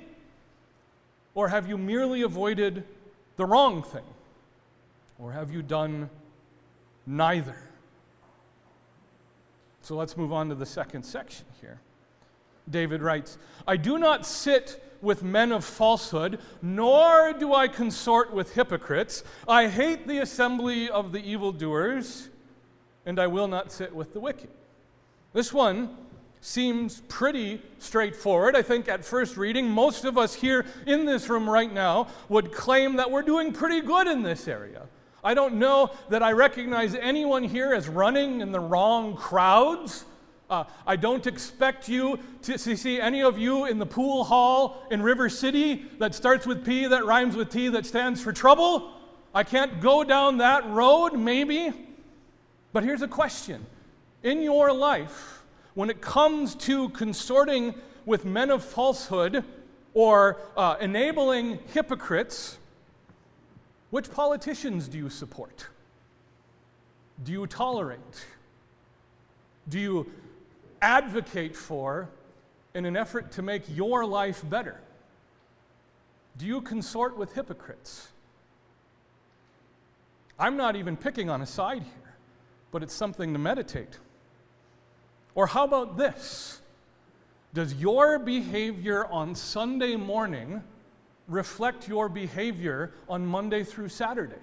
Or 1.35 1.49
have 1.49 1.69
you 1.69 1.77
merely 1.77 2.23
avoided 2.23 2.85
the 3.37 3.45
wrong 3.45 3.83
thing? 3.83 4.05
Or 5.19 5.33
have 5.33 5.51
you 5.51 5.63
done 5.63 6.09
neither? 7.05 7.57
So 9.83 9.97
let's 9.97 10.17
move 10.17 10.33
on 10.33 10.49
to 10.51 10.55
the 10.55 10.67
second 10.67 11.03
section 11.03 11.47
here. 11.61 11.81
David 12.71 13.03
writes, 13.03 13.39
I 13.67 13.77
do 13.77 13.99
not 13.99 14.25
sit 14.25 14.85
with 15.03 15.23
men 15.23 15.53
of 15.53 15.65
falsehood, 15.65 16.39
nor 16.63 17.33
do 17.33 17.55
I 17.55 17.69
consort 17.69 18.33
with 18.33 18.55
hypocrites. 18.55 19.25
I 19.49 19.69
hate 19.69 20.07
the 20.07 20.19
assembly 20.19 20.91
of 20.91 21.13
the 21.13 21.25
evildoers, 21.25 22.29
and 23.07 23.19
I 23.19 23.27
will 23.27 23.49
not 23.49 23.73
sit 23.73 23.95
with 23.95 24.13
the 24.13 24.21
wicked. 24.21 24.51
This 25.33 25.53
one 25.53 25.97
seems 26.41 27.03
pretty 27.09 27.61
straightforward. 27.79 28.57
I 28.57 28.63
think 28.63 28.89
at 28.89 29.05
first 29.05 29.37
reading, 29.37 29.69
most 29.69 30.05
of 30.05 30.17
us 30.17 30.35
here 30.35 30.65
in 30.87 31.05
this 31.05 31.29
room 31.29 31.49
right 31.49 31.73
now 31.73 32.09
would 32.29 32.53
claim 32.53 32.97
that 32.97 33.11
we're 33.11 33.23
doing 33.23 33.53
pretty 33.53 33.81
good 33.81 34.07
in 34.07 34.23
this 34.23 34.49
area. 34.49 34.83
I 35.23 35.35
don't 35.35 35.57
know 35.57 35.91
that 36.09 36.23
I 36.23 36.33
recognize 36.33 36.95
anyone 36.95 37.45
here 37.45 37.75
as 37.75 37.89
running 37.89 38.41
in 38.41 38.53
the 38.53 38.61
wrong 38.61 39.17
crowds. 39.17 40.07
Uh, 40.51 40.65
I 40.85 40.97
don't 40.97 41.29
expect 41.29 41.89
you 41.89 42.19
to, 42.43 42.59
see 42.59 43.01
any 43.01 43.23
of 43.23 43.39
you 43.39 43.67
in 43.67 43.79
the 43.79 43.87
pool 43.87 44.25
hall 44.25 44.85
in 44.91 45.01
River 45.01 45.29
City 45.29 45.87
that 46.01 46.13
starts 46.13 46.45
with 46.45 46.67
P, 46.67 46.87
that 46.89 47.07
rhymes 47.07 47.37
with 47.37 47.51
T, 47.51 47.69
that 47.69 47.87
stands 47.87 48.21
for 48.21 48.33
trouble. 48.33 48.93
I 49.33 49.45
can't 49.45 49.81
go 49.81 50.03
down 50.03 50.39
that 50.39 50.69
road, 50.69 51.11
maybe. 51.11 51.73
But 52.73 52.83
here's 52.83 53.03
a 53.03 53.09
question 53.09 53.65
In 54.25 54.43
your 54.43 54.73
life, 54.73 55.45
when 55.75 55.89
it 55.89 56.01
comes 56.01 56.57
to 56.57 56.89
consorting 56.89 57.75
with 58.05 58.25
men 58.25 58.51
of 58.51 58.65
falsehood 58.65 59.45
or 59.95 60.41
uh, 60.57 60.77
enabling 60.81 61.61
hypocrites, 61.73 62.59
which 63.91 64.11
politicians 64.11 64.89
do 64.89 64.99
you 64.99 65.11
support? 65.11 65.69
Do 67.23 67.31
you 67.31 67.47
tolerate? 67.47 68.27
Do 69.69 69.79
you 69.79 70.11
advocate 70.83 71.57
for 71.57 72.09
in 72.75 72.85
an 72.85 72.97
effort 72.97 73.33
to 73.33 73.43
make 73.43 73.63
your 73.69 74.05
life 74.05 74.43
better? 74.49 74.81
Do 76.37 76.47
you 76.47 76.61
consort 76.61 77.17
with 77.17 77.35
hypocrites? 77.35 78.09
I'm 80.39 80.57
not 80.57 80.77
even 80.77 80.97
picking 80.97 81.29
on 81.29 81.43
a 81.43 81.47
side 81.47 81.83
here, 81.83 82.15
but 82.71 82.83
it's 82.83 82.95
something 82.95 83.33
to 83.33 83.39
meditate. 83.39 83.99
Or 85.35 85.47
how 85.47 85.65
about 85.65 85.99
this? 85.99 86.61
Does 87.53 87.75
your 87.75 88.19
behavior 88.19 89.07
on 89.07 89.35
Sunday 89.35 89.97
morning 89.97 90.63
reflect 91.29 91.89
your 91.89 92.09
behavior 92.09 92.93
on 93.09 93.27
Monday 93.27 93.65
through 93.65 93.89
Saturday? 93.89 94.41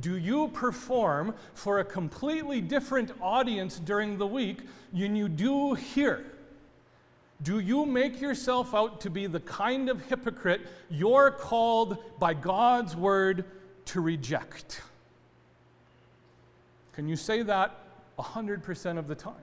Do 0.00 0.16
you 0.16 0.48
perform 0.48 1.34
for 1.54 1.80
a 1.80 1.84
completely 1.84 2.60
different 2.60 3.12
audience 3.20 3.78
during 3.78 4.18
the 4.18 4.26
week 4.26 4.60
than 4.92 5.16
you 5.16 5.28
do 5.28 5.74
here? 5.74 6.24
Do 7.42 7.60
you 7.60 7.86
make 7.86 8.20
yourself 8.20 8.74
out 8.74 9.00
to 9.02 9.10
be 9.10 9.26
the 9.26 9.40
kind 9.40 9.88
of 9.88 10.04
hypocrite 10.06 10.62
you're 10.90 11.30
called 11.30 11.98
by 12.18 12.34
God's 12.34 12.96
word 12.96 13.44
to 13.86 14.00
reject? 14.00 14.82
Can 16.92 17.08
you 17.08 17.16
say 17.16 17.42
that 17.42 17.78
100% 18.18 18.98
of 18.98 19.06
the 19.06 19.14
time? 19.14 19.34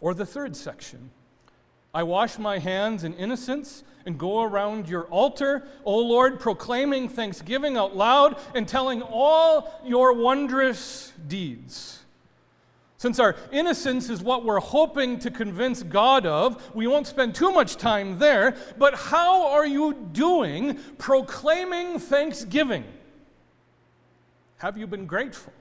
Or 0.00 0.14
the 0.14 0.26
third 0.26 0.56
section 0.56 1.10
I 1.96 2.02
wash 2.02 2.36
my 2.38 2.58
hands 2.58 3.04
in 3.04 3.14
innocence 3.14 3.82
and 4.04 4.18
go 4.18 4.42
around 4.42 4.86
your 4.86 5.04
altar, 5.04 5.66
O 5.82 5.96
Lord, 5.96 6.38
proclaiming 6.38 7.08
thanksgiving 7.08 7.78
out 7.78 7.96
loud 7.96 8.36
and 8.54 8.68
telling 8.68 9.00
all 9.00 9.80
your 9.82 10.12
wondrous 10.12 11.14
deeds. 11.26 12.00
Since 12.98 13.18
our 13.18 13.34
innocence 13.50 14.10
is 14.10 14.22
what 14.22 14.44
we're 14.44 14.60
hoping 14.60 15.18
to 15.20 15.30
convince 15.30 15.82
God 15.82 16.26
of, 16.26 16.62
we 16.74 16.86
won't 16.86 17.06
spend 17.06 17.34
too 17.34 17.50
much 17.50 17.78
time 17.78 18.18
there. 18.18 18.54
But 18.76 18.94
how 18.94 19.46
are 19.46 19.66
you 19.66 19.94
doing 20.12 20.78
proclaiming 20.98 21.98
thanksgiving? 21.98 22.84
Have 24.58 24.76
you 24.76 24.86
been 24.86 25.06
grateful? 25.06 25.54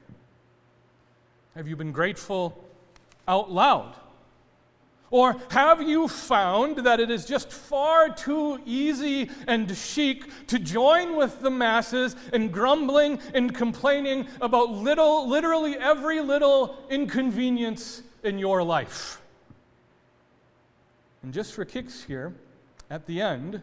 Have 1.55 1.69
you 1.69 1.77
been 1.77 1.93
grateful 1.93 2.61
out 3.25 3.49
loud? 3.49 3.95
Or 5.11 5.35
have 5.51 5.81
you 5.81 6.07
found 6.07 6.79
that 6.79 6.99
it 6.99 7.11
is 7.11 7.25
just 7.25 7.51
far 7.51 8.09
too 8.09 8.59
easy 8.65 9.29
and 9.47 9.75
chic 9.75 10.47
to 10.47 10.57
join 10.57 11.15
with 11.15 11.41
the 11.41 11.51
masses 11.51 12.15
in 12.33 12.49
grumbling 12.49 13.19
and 13.33 13.53
complaining 13.53 14.27
about 14.41 14.71
little, 14.71 15.27
literally 15.27 15.77
every 15.77 16.21
little 16.21 16.77
inconvenience 16.89 18.01
in 18.23 18.39
your 18.39 18.63
life? 18.63 19.21
And 21.21 21.33
just 21.33 21.53
for 21.53 21.65
kicks 21.65 22.03
here, 22.03 22.33
at 22.89 23.05
the 23.05 23.21
end, 23.21 23.61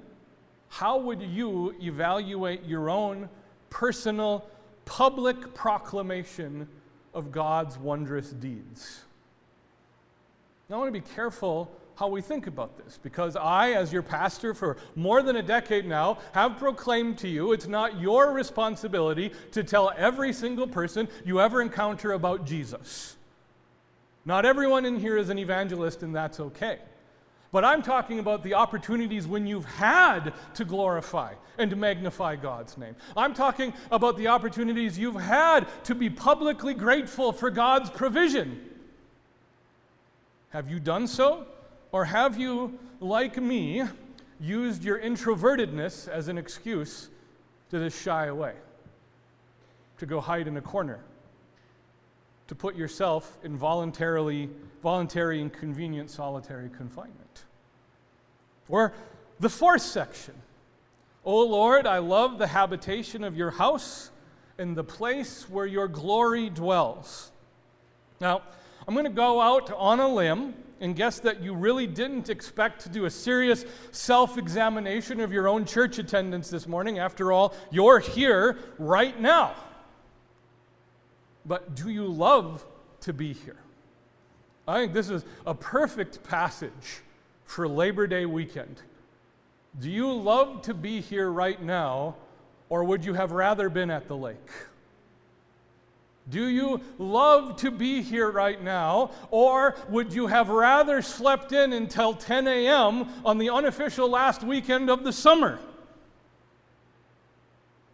how 0.68 0.98
would 0.98 1.22
you 1.22 1.74
evaluate 1.82 2.64
your 2.64 2.88
own 2.88 3.28
personal 3.68 4.48
public 4.84 5.54
proclamation 5.54 6.68
of 7.14 7.30
God's 7.30 7.78
wondrous 7.78 8.30
deeds? 8.30 9.02
Now, 10.72 10.78
I 10.78 10.80
want 10.84 10.94
to 10.94 11.00
be 11.02 11.14
careful 11.14 11.70
how 11.96 12.08
we 12.08 12.22
think 12.22 12.46
about 12.46 12.78
this 12.82 12.98
because 13.02 13.36
I, 13.36 13.72
as 13.72 13.92
your 13.92 14.00
pastor 14.00 14.54
for 14.54 14.78
more 14.94 15.22
than 15.22 15.36
a 15.36 15.42
decade 15.42 15.84
now, 15.84 16.16
have 16.32 16.56
proclaimed 16.56 17.18
to 17.18 17.28
you 17.28 17.52
it's 17.52 17.66
not 17.66 18.00
your 18.00 18.32
responsibility 18.32 19.32
to 19.50 19.64
tell 19.64 19.92
every 19.98 20.32
single 20.32 20.66
person 20.66 21.08
you 21.26 21.42
ever 21.42 21.60
encounter 21.60 22.12
about 22.12 22.46
Jesus. 22.46 23.18
Not 24.24 24.46
everyone 24.46 24.86
in 24.86 24.98
here 24.98 25.18
is 25.18 25.28
an 25.28 25.38
evangelist, 25.38 26.02
and 26.02 26.16
that's 26.16 26.40
okay. 26.40 26.78
But 27.50 27.66
I'm 27.66 27.82
talking 27.82 28.18
about 28.18 28.42
the 28.42 28.54
opportunities 28.54 29.26
when 29.26 29.46
you've 29.46 29.66
had 29.66 30.32
to 30.54 30.64
glorify 30.64 31.34
and 31.58 31.76
magnify 31.76 32.36
God's 32.36 32.78
name. 32.78 32.96
I'm 33.14 33.34
talking 33.34 33.74
about 33.90 34.16
the 34.16 34.28
opportunities 34.28 34.98
you've 34.98 35.20
had 35.20 35.66
to 35.84 35.94
be 35.94 36.08
publicly 36.08 36.72
grateful 36.72 37.30
for 37.30 37.50
God's 37.50 37.90
provision 37.90 38.70
have 40.52 40.70
you 40.70 40.78
done 40.78 41.06
so? 41.06 41.46
Or 41.92 42.04
have 42.04 42.38
you, 42.38 42.78
like 43.00 43.36
me, 43.36 43.82
used 44.40 44.84
your 44.84 44.98
introvertedness 44.98 46.08
as 46.08 46.28
an 46.28 46.38
excuse 46.38 47.08
to 47.70 47.78
just 47.78 48.02
shy 48.02 48.26
away, 48.26 48.54
to 49.98 50.06
go 50.06 50.20
hide 50.20 50.46
in 50.46 50.56
a 50.56 50.60
corner, 50.60 51.00
to 52.48 52.54
put 52.54 52.76
yourself 52.76 53.38
in 53.42 53.56
voluntarily, 53.56 54.50
voluntary 54.82 55.40
and 55.40 55.52
convenient 55.52 56.10
solitary 56.10 56.68
confinement? 56.68 57.44
Or 58.68 58.92
the 59.40 59.48
fourth 59.48 59.82
section. 59.82 60.34
O 61.24 61.44
Lord, 61.46 61.86
I 61.86 61.98
love 61.98 62.38
the 62.38 62.46
habitation 62.46 63.24
of 63.24 63.36
your 63.36 63.52
house 63.52 64.10
and 64.58 64.76
the 64.76 64.84
place 64.84 65.48
where 65.48 65.66
your 65.66 65.88
glory 65.88 66.50
dwells. 66.50 67.30
Now, 68.20 68.42
I'm 68.86 68.94
going 68.94 69.04
to 69.04 69.10
go 69.10 69.40
out 69.40 69.72
on 69.72 70.00
a 70.00 70.08
limb 70.08 70.54
and 70.80 70.96
guess 70.96 71.20
that 71.20 71.42
you 71.42 71.54
really 71.54 71.86
didn't 71.86 72.28
expect 72.28 72.82
to 72.82 72.88
do 72.88 73.04
a 73.04 73.10
serious 73.10 73.64
self 73.92 74.36
examination 74.36 75.20
of 75.20 75.32
your 75.32 75.46
own 75.46 75.64
church 75.64 75.98
attendance 75.98 76.50
this 76.50 76.66
morning. 76.66 76.98
After 76.98 77.30
all, 77.30 77.54
you're 77.70 78.00
here 78.00 78.58
right 78.78 79.18
now. 79.20 79.54
But 81.46 81.74
do 81.76 81.88
you 81.88 82.06
love 82.06 82.64
to 83.02 83.12
be 83.12 83.32
here? 83.32 83.56
I 84.66 84.80
think 84.80 84.92
this 84.92 85.08
is 85.08 85.24
a 85.46 85.54
perfect 85.54 86.22
passage 86.24 87.02
for 87.44 87.68
Labor 87.68 88.06
Day 88.06 88.26
weekend. 88.26 88.82
Do 89.80 89.90
you 89.90 90.12
love 90.12 90.62
to 90.62 90.74
be 90.74 91.00
here 91.00 91.30
right 91.30 91.60
now, 91.62 92.16
or 92.68 92.84
would 92.84 93.04
you 93.04 93.14
have 93.14 93.32
rather 93.32 93.68
been 93.68 93.90
at 93.90 94.08
the 94.08 94.16
lake? 94.16 94.36
Do 96.30 96.46
you 96.46 96.80
love 96.98 97.56
to 97.56 97.70
be 97.70 98.00
here 98.00 98.30
right 98.30 98.62
now, 98.62 99.10
or 99.30 99.76
would 99.88 100.12
you 100.12 100.28
have 100.28 100.48
rather 100.48 101.02
slept 101.02 101.52
in 101.52 101.72
until 101.72 102.14
10 102.14 102.46
a.m. 102.46 103.08
on 103.24 103.38
the 103.38 103.50
unofficial 103.50 104.08
last 104.08 104.42
weekend 104.42 104.88
of 104.88 105.02
the 105.02 105.12
summer? 105.12 105.58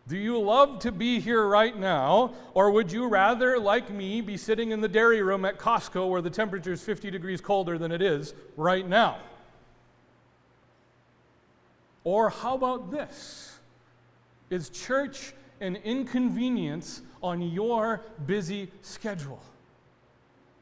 Do 0.08 0.16
you 0.16 0.40
love 0.40 0.78
to 0.80 0.92
be 0.92 1.20
here 1.20 1.47
right 1.47 1.78
now, 1.78 2.32
or 2.54 2.70
would 2.70 2.90
you 2.92 3.06
rather, 3.08 3.58
like 3.58 3.90
me, 3.90 4.20
be 4.20 4.37
sitting 4.37 4.73
in 4.73 4.80
the 4.80 4.88
dairy 4.88 5.23
room 5.23 5.44
at 5.44 5.58
Costco 5.58 6.08
where 6.08 6.23
the 6.23 6.30
temperature 6.30 6.73
is 6.73 6.82
50 6.82 7.11
degrees 7.11 7.40
colder 7.40 7.76
than 7.76 7.92
it 7.92 8.00
is 8.00 8.35
right 8.56 8.87
now? 8.87 9.18
Or 12.04 12.30
how 12.30 12.54
about 12.54 12.90
this? 12.90 13.58
Is 14.49 14.70
church 14.70 15.35
an 15.60 15.76
inconvenience 15.76 17.02
on 17.22 17.42
your 17.42 18.02
busy 18.26 18.70
schedule? 18.82 19.42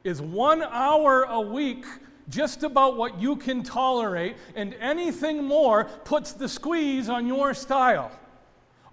Is 0.05 0.21
one 0.23 0.63
hour 0.63 1.25
a 1.25 1.41
week 1.41 1.85
just 2.29 2.63
about 2.63 2.97
what 2.97 3.21
you 3.21 3.37
can 3.37 3.63
tolerate, 3.63 4.37
and 4.55 4.75
anything 4.81 5.45
more 5.45 5.85
puts 6.05 6.33
the 6.33 6.49
squeeze 6.49 7.09
on 7.09 7.27
your 7.27 7.55
style? 7.55 8.11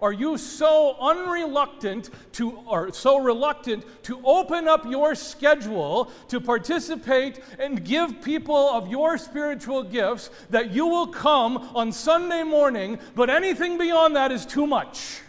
Are 0.00 0.12
you 0.12 0.36
so 0.36 0.96
unreluctant 1.00 2.10
to, 2.32 2.50
or 2.66 2.92
so 2.92 3.18
reluctant 3.18 3.84
to 4.04 4.20
open 4.24 4.68
up 4.68 4.84
your 4.84 5.14
schedule 5.14 6.10
to 6.28 6.40
participate 6.40 7.40
and 7.58 7.84
give 7.84 8.20
people 8.20 8.68
of 8.70 8.88
your 8.88 9.16
spiritual 9.16 9.82
gifts 9.82 10.30
that 10.50 10.72
you 10.72 10.86
will 10.86 11.06
come 11.06 11.56
on 11.74 11.90
Sunday 11.90 12.42
morning, 12.42 12.98
but 13.14 13.30
anything 13.30 13.78
beyond 13.78 14.14
that 14.16 14.30
is 14.30 14.44
too 14.44 14.66
much? 14.66 15.20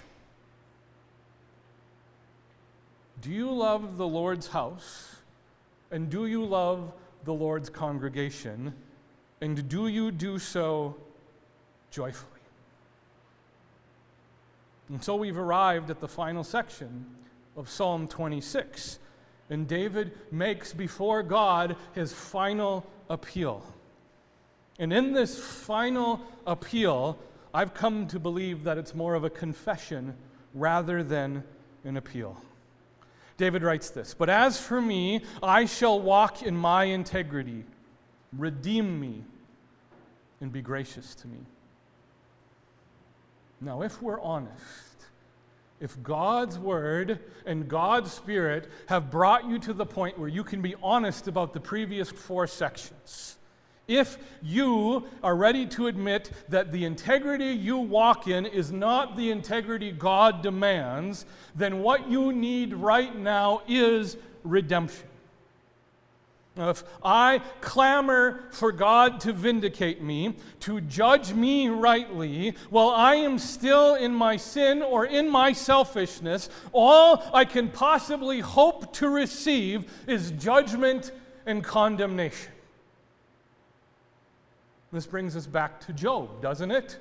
Do 3.26 3.32
you 3.32 3.52
love 3.52 3.98
the 3.98 4.06
Lord's 4.06 4.46
house? 4.46 5.16
And 5.90 6.12
do 6.12 6.28
you 6.28 6.46
love 6.46 6.92
the 7.24 7.34
Lord's 7.34 7.72
congregation? 7.72 8.72
And 9.42 9.68
do 9.68 9.88
you 9.88 10.12
do 10.12 10.38
so 10.38 10.96
joyfully? 11.90 12.30
And 14.90 15.04
so 15.04 15.16
we've 15.16 15.40
arrived 15.40 15.90
at 15.90 16.02
the 16.02 16.08
final 16.08 16.44
section 16.44 17.04
of 17.58 17.68
Psalm 17.68 18.08
26. 18.08 19.00
And 19.50 19.68
David 19.68 20.12
makes 20.32 20.72
before 20.72 21.24
God 21.24 21.78
his 21.96 22.14
final 22.14 22.86
appeal. 23.10 23.64
And 24.78 24.94
in 24.94 25.14
this 25.14 25.44
final 25.44 26.22
appeal, 26.46 27.18
I've 27.56 27.74
come 27.74 28.08
to 28.10 28.20
believe 28.20 28.66
that 28.66 28.78
it's 28.78 28.94
more 28.94 29.16
of 29.16 29.24
a 29.24 29.32
confession 29.32 30.14
rather 30.54 31.02
than 31.02 31.44
an 31.86 31.98
appeal. 31.98 32.40
David 33.38 33.64
writes 33.64 33.90
this 33.90 34.14
But 34.14 34.30
as 34.30 34.60
for 34.60 34.82
me, 34.82 35.24
I 35.42 35.66
shall 35.66 36.00
walk 36.00 36.44
in 36.44 36.56
my 36.56 36.86
integrity. 36.86 37.64
Redeem 38.38 39.00
me 39.00 39.24
and 40.42 40.52
be 40.52 40.62
gracious 40.62 41.16
to 41.16 41.28
me. 41.28 41.40
Now, 43.62 43.82
if 43.82 44.02
we're 44.02 44.20
honest, 44.20 44.52
if 45.80 46.02
God's 46.04 46.60
word 46.60 47.20
and 47.46 47.68
God's 47.68 48.12
spirit 48.12 48.70
have 48.88 49.10
brought 49.10 49.48
you 49.48 49.60
to 49.60 49.74
the 49.74 49.86
point 49.86 50.20
where 50.20 50.28
you 50.28 50.44
can 50.44 50.62
be 50.62 50.76
honest 50.84 51.28
about 51.28 51.54
the 51.54 51.60
previous 51.60 52.10
four 52.10 52.48
sections, 52.48 53.38
if 53.88 54.18
you 54.42 55.08
are 55.24 55.36
ready 55.36 55.66
to 55.68 55.88
admit 55.88 56.32
that 56.50 56.72
the 56.72 56.86
integrity 56.86 57.52
you 57.52 57.78
walk 57.78 58.28
in 58.28 58.46
is 58.46 58.72
not 58.72 59.16
the 59.16 59.32
integrity 59.32 59.92
God 59.92 60.42
demands, 60.42 61.26
then 61.56 61.80
what 61.80 62.10
you 62.10 62.32
need 62.34 62.74
right 62.74 63.16
now 63.16 63.62
is 63.68 64.18
redemption. 64.44 65.08
If 66.58 66.86
I 67.04 67.42
clamor 67.60 68.46
for 68.52 68.72
God 68.72 69.20
to 69.22 69.34
vindicate 69.34 70.02
me, 70.02 70.38
to 70.62 70.80
judge 70.80 71.34
me 71.34 71.68
rightly, 71.68 72.56
while 72.70 72.90
I 72.90 73.16
am 73.16 73.40
still 73.40 73.96
in 73.96 74.16
my 74.16 74.38
sin 74.38 74.82
or 74.82 75.06
in 75.06 75.30
my 75.30 75.52
selfishness, 75.52 76.50
all 76.72 77.30
I 77.34 77.44
can 77.44 77.70
possibly 77.70 78.40
hope 78.40 78.94
to 78.94 79.10
receive 79.10 79.92
is 80.08 80.32
judgment 80.32 81.12
and 81.46 81.62
condemnation. 81.62 82.54
This 84.92 85.06
brings 85.06 85.36
us 85.36 85.48
back 85.48 85.80
to 85.88 85.94
Job, 85.94 86.42
doesn't 86.42 86.72
it? 86.72 87.00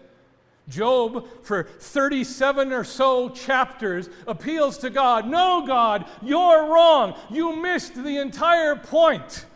Job, 0.68 1.26
for 1.42 1.64
37 1.64 2.72
or 2.72 2.84
so 2.84 3.28
chapters, 3.28 4.08
appeals 4.26 4.78
to 4.78 4.90
God 4.90 5.28
No, 5.28 5.64
God, 5.66 6.06
you're 6.22 6.72
wrong. 6.72 7.14
You 7.30 7.56
missed 7.56 7.94
the 7.94 8.18
entire 8.18 8.76
point. 8.76 9.46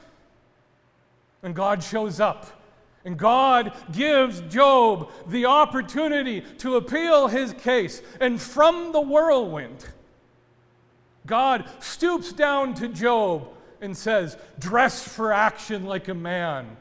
And 1.42 1.54
God 1.54 1.82
shows 1.82 2.20
up. 2.20 2.46
And 3.04 3.16
God 3.16 3.72
gives 3.92 4.40
Job 4.42 5.10
the 5.28 5.46
opportunity 5.46 6.42
to 6.58 6.76
appeal 6.76 7.28
his 7.28 7.54
case. 7.54 8.02
And 8.20 8.40
from 8.40 8.92
the 8.92 9.00
whirlwind, 9.00 9.86
God 11.26 11.64
stoops 11.78 12.32
down 12.32 12.74
to 12.74 12.88
Job 12.88 13.48
and 13.80 13.96
says, 13.96 14.36
Dress 14.58 15.06
for 15.06 15.32
action 15.32 15.84
like 15.84 16.08
a 16.08 16.14
man 16.14 16.76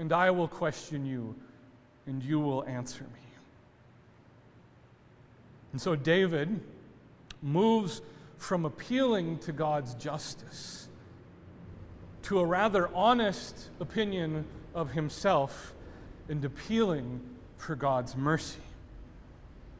and 0.00 0.14
I 0.14 0.30
will 0.30 0.48
question 0.48 1.04
you, 1.04 1.36
and 2.06 2.22
you 2.22 2.40
will 2.40 2.64
answer 2.64 3.04
me. 3.04 3.20
And 5.72 5.80
so 5.80 5.94
David 5.94 6.58
moves 7.42 8.00
from 8.38 8.64
appealing 8.64 9.38
to 9.40 9.52
God's 9.52 9.94
justice 9.94 10.88
to 12.22 12.40
a 12.40 12.46
rather 12.46 12.88
honest 12.94 13.68
opinion 13.78 14.46
of 14.74 14.90
himself 14.90 15.74
and 16.30 16.42
appealing 16.46 17.20
for 17.58 17.76
God's 17.76 18.16
mercy. 18.16 18.60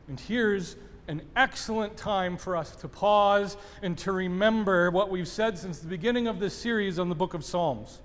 And 0.06 0.20
here's 0.20 0.76
an 1.08 1.22
excellent 1.34 1.96
time 1.96 2.36
for 2.36 2.58
us 2.58 2.76
to 2.76 2.88
pause 2.88 3.56
and 3.80 3.96
to 3.98 4.12
remember 4.12 4.90
what 4.90 5.08
we've 5.08 5.26
said 5.26 5.56
since 5.56 5.78
the 5.78 5.88
beginning 5.88 6.26
of 6.26 6.40
this 6.40 6.52
series 6.54 6.98
on 6.98 7.08
the 7.08 7.14
book 7.14 7.32
of 7.32 7.42
Psalms. 7.42 8.00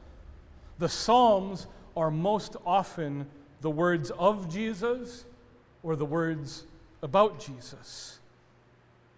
The 0.80 0.90
Psalms 0.90 1.68
are 1.96 2.12
most 2.12 2.56
often 2.66 3.28
the 3.62 3.70
words 3.70 4.12
of 4.12 4.52
Jesus 4.52 5.26
or 5.84 5.96
the 5.96 6.06
words 6.06 6.66
about 7.02 7.40
Jesus. 7.40 8.20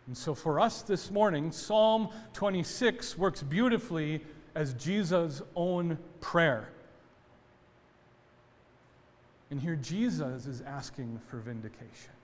And 0.07 0.17
so 0.17 0.33
for 0.33 0.59
us 0.59 0.81
this 0.81 1.11
morning, 1.11 1.51
Psalm 1.51 2.09
26 2.33 3.17
works 3.17 3.43
beautifully 3.43 4.21
as 4.55 4.73
Jesus' 4.73 5.41
own 5.55 5.97
prayer. 6.21 6.69
And 9.49 9.59
here 9.59 9.75
Jesus 9.75 10.45
is 10.45 10.61
asking 10.61 11.19
for 11.29 11.37
vindication. 11.37 12.16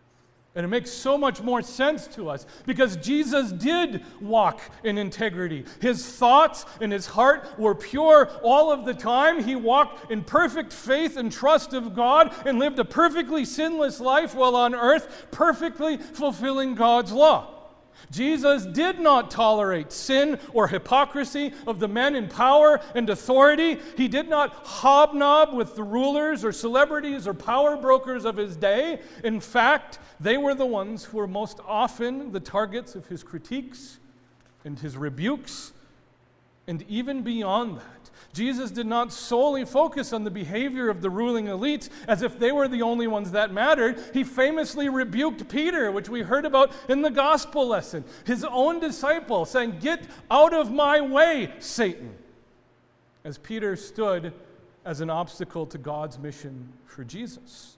And 0.56 0.63
it 0.63 0.70
makes 0.70 0.92
so 0.92 1.18
much 1.18 1.42
more 1.42 1.63
sense 1.63 2.06
to 2.10 2.30
us 2.30 2.46
because 2.68 2.96
Jesus 2.98 3.52
did 3.52 4.04
walk 4.22 4.62
in 4.84 5.00
integrity. 5.00 5.66
His 5.82 6.06
thoughts 6.06 6.66
and 6.80 6.92
his 6.92 7.08
heart 7.08 7.58
were 7.58 7.74
pure 7.74 8.30
all 8.44 8.72
of 8.72 8.86
the 8.86 8.94
time. 8.94 9.44
He 9.44 9.56
walked 9.56 10.12
in 10.12 10.24
perfect 10.24 10.72
faith 10.72 11.18
and 11.18 11.32
trust 11.32 11.74
of 11.74 11.96
God 11.96 12.36
and 12.46 12.60
lived 12.60 12.78
a 12.78 12.86
perfectly 12.86 13.46
sinless 13.46 14.00
life 14.00 14.36
while 14.36 14.56
on 14.56 14.76
earth, 14.76 15.28
perfectly 15.32 15.98
fulfilling 15.98 16.76
God's 16.76 17.12
law. 17.12 17.53
Jesus 18.12 18.66
did 18.66 19.00
not 19.00 19.32
tolerate 19.32 19.92
sin 19.92 20.40
or 20.54 20.68
hypocrisy 20.68 21.54
of 21.66 21.80
the 21.80 21.88
men 21.88 22.16
in 22.16 22.28
power 22.28 22.80
and 22.96 23.10
authority. 23.10 23.80
He 23.98 24.08
did 24.08 24.30
not 24.30 24.54
hobnob 24.54 25.54
with 25.54 25.76
the 25.76 25.84
rulers 25.84 26.44
or 26.44 26.52
celebrities 26.52 27.28
or 27.28 27.34
power 27.34 27.78
brokers 27.78 28.26
of 28.26 28.38
his 28.38 28.56
day. 28.56 29.00
In 29.24 29.40
fact, 29.40 30.00
they 30.20 30.38
were 30.38 30.56
the 30.56 30.66
ones 30.66 31.06
who 31.06 31.18
were 31.18 31.28
most 31.28 31.60
often 31.68 32.32
the 32.32 32.40
targets 32.40 32.96
of 32.96 33.08
his 33.08 33.24
critiques 33.24 34.00
and 34.66 34.80
his 34.80 34.96
rebukes, 34.96 35.74
and 36.68 36.84
even 36.88 37.22
beyond 37.22 37.78
that. 37.78 38.03
Jesus 38.34 38.71
did 38.71 38.88
not 38.88 39.13
solely 39.13 39.65
focus 39.65 40.12
on 40.12 40.23
the 40.23 40.32
behavior 40.32 40.89
of 40.89 41.02
the 41.02 41.10
ruling 41.10 41.45
elites 41.45 41.89
as 42.08 42.21
if 42.21 42.39
they 42.39 42.52
were 42.52 42.67
the 42.67 42.82
only 42.82 43.08
ones 43.08 43.32
that 43.32 43.54
mattered. 43.54 43.99
He 44.13 44.23
famously 44.23 44.89
rebuked 44.89 45.47
Peter, 45.49 45.91
which 45.91 46.10
we 46.10 46.21
heard 46.21 46.45
about 46.45 46.71
in 46.89 47.02
the 47.02 47.12
gospel 47.12 47.67
lesson, 47.67 48.04
his 48.26 48.43
own 48.43 48.80
disciple, 48.80 49.45
saying, 49.45 49.78
Get 49.80 50.04
out 50.32 50.54
of 50.54 50.71
my 50.71 51.02
way, 51.02 51.54
Satan. 51.60 52.15
As 53.23 53.38
Peter 53.38 53.76
stood 53.76 54.34
as 54.86 54.99
an 55.02 55.10
obstacle 55.10 55.65
to 55.67 55.78
God's 55.78 56.19
mission 56.19 56.73
for 56.86 57.04
Jesus. 57.04 57.78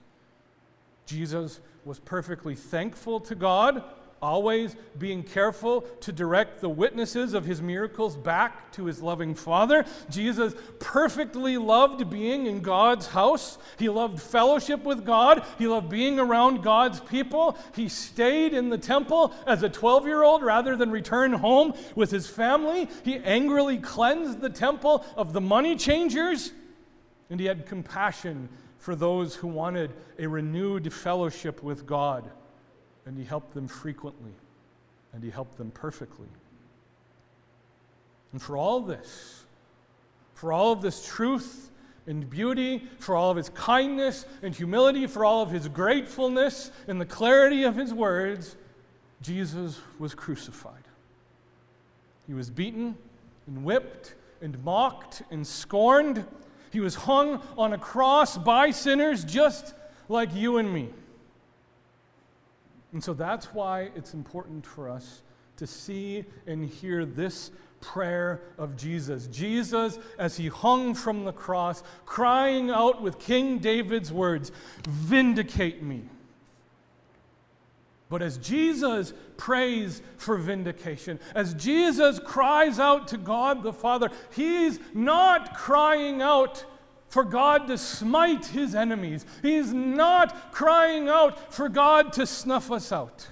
Jesus 1.04 1.60
was 1.84 2.00
perfectly 2.00 2.54
thankful 2.56 3.20
to 3.20 3.34
God 3.34 3.84
always 4.26 4.74
being 4.98 5.22
careful 5.22 5.82
to 6.00 6.10
direct 6.10 6.60
the 6.60 6.68
witnesses 6.68 7.32
of 7.32 7.44
his 7.44 7.62
miracles 7.62 8.16
back 8.16 8.72
to 8.72 8.86
his 8.86 9.00
loving 9.00 9.36
Father. 9.36 9.84
Jesus 10.10 10.52
perfectly 10.80 11.56
loved 11.56 12.10
being 12.10 12.46
in 12.46 12.60
God's 12.60 13.06
house. 13.06 13.56
He 13.78 13.88
loved 13.88 14.20
fellowship 14.20 14.82
with 14.82 15.06
God. 15.06 15.44
He 15.58 15.68
loved 15.68 15.88
being 15.88 16.18
around 16.18 16.64
God's 16.64 16.98
people. 16.98 17.56
He 17.76 17.88
stayed 17.88 18.52
in 18.52 18.68
the 18.68 18.78
temple 18.78 19.32
as 19.46 19.62
a 19.62 19.68
12 19.68 20.06
year 20.06 20.24
old 20.24 20.42
rather 20.42 20.74
than 20.74 20.90
return 20.90 21.32
home 21.32 21.74
with 21.94 22.10
his 22.10 22.28
family. 22.28 22.88
He 23.04 23.18
angrily 23.18 23.78
cleansed 23.78 24.40
the 24.40 24.50
temple 24.50 25.06
of 25.16 25.34
the 25.34 25.40
money 25.40 25.76
changers. 25.76 26.50
And 27.30 27.38
he 27.38 27.46
had 27.46 27.64
compassion 27.64 28.48
for 28.78 28.96
those 28.96 29.36
who 29.36 29.46
wanted 29.46 29.92
a 30.18 30.26
renewed 30.26 30.92
fellowship 30.92 31.62
with 31.62 31.86
God 31.86 32.28
and 33.06 33.16
He 33.16 33.24
helped 33.24 33.54
them 33.54 33.68
frequently, 33.68 34.32
and 35.12 35.22
He 35.22 35.30
helped 35.30 35.56
them 35.56 35.70
perfectly. 35.70 36.28
And 38.32 38.42
for 38.42 38.56
all 38.56 38.80
this, 38.80 39.44
for 40.34 40.52
all 40.52 40.72
of 40.72 40.82
this 40.82 41.06
truth 41.06 41.70
and 42.06 42.28
beauty, 42.28 42.86
for 42.98 43.16
all 43.16 43.30
of 43.30 43.36
His 43.36 43.48
kindness 43.50 44.26
and 44.42 44.54
humility, 44.54 45.06
for 45.06 45.24
all 45.24 45.42
of 45.42 45.50
His 45.50 45.68
gratefulness 45.68 46.70
and 46.86 47.00
the 47.00 47.06
clarity 47.06 47.62
of 47.62 47.76
His 47.76 47.94
words, 47.94 48.56
Jesus 49.22 49.80
was 49.98 50.14
crucified. 50.14 50.82
He 52.26 52.34
was 52.34 52.50
beaten 52.50 52.96
and 53.46 53.64
whipped 53.64 54.14
and 54.42 54.62
mocked 54.64 55.22
and 55.30 55.46
scorned. 55.46 56.26
He 56.72 56.80
was 56.80 56.94
hung 56.94 57.40
on 57.56 57.72
a 57.72 57.78
cross 57.78 58.36
by 58.36 58.70
sinners 58.70 59.24
just 59.24 59.74
like 60.08 60.34
you 60.34 60.58
and 60.58 60.72
me. 60.72 60.90
And 62.92 63.02
so 63.02 63.14
that's 63.14 63.46
why 63.46 63.90
it's 63.94 64.14
important 64.14 64.64
for 64.64 64.88
us 64.88 65.22
to 65.56 65.66
see 65.66 66.24
and 66.46 66.68
hear 66.68 67.04
this 67.04 67.50
prayer 67.80 68.42
of 68.58 68.76
Jesus. 68.76 69.26
Jesus, 69.28 69.98
as 70.18 70.36
he 70.36 70.48
hung 70.48 70.94
from 70.94 71.24
the 71.24 71.32
cross, 71.32 71.82
crying 72.04 72.70
out 72.70 73.02
with 73.02 73.18
King 73.18 73.58
David's 73.58 74.12
words, 74.12 74.50
Vindicate 74.88 75.82
me. 75.82 76.02
But 78.08 78.22
as 78.22 78.38
Jesus 78.38 79.12
prays 79.36 80.00
for 80.16 80.36
vindication, 80.36 81.18
as 81.34 81.54
Jesus 81.54 82.20
cries 82.20 82.78
out 82.78 83.08
to 83.08 83.16
God 83.16 83.62
the 83.62 83.72
Father, 83.72 84.10
he's 84.30 84.78
not 84.94 85.56
crying 85.56 86.22
out 86.22 86.64
for 87.08 87.24
God 87.24 87.66
to 87.68 87.78
smite 87.78 88.46
his 88.46 88.74
enemies. 88.74 89.24
He's 89.42 89.72
not 89.72 90.52
crying 90.52 91.08
out 91.08 91.52
for 91.52 91.68
God 91.68 92.12
to 92.14 92.26
snuff 92.26 92.70
us 92.70 92.92
out. 92.92 93.28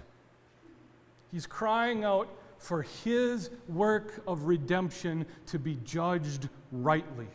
He's 1.32 1.46
crying 1.46 2.04
out 2.04 2.28
for 2.58 2.82
his 2.82 3.50
work 3.68 4.22
of 4.26 4.44
redemption 4.44 5.26
to 5.46 5.58
be 5.58 5.78
judged 5.84 6.48
rightly. 6.72 7.26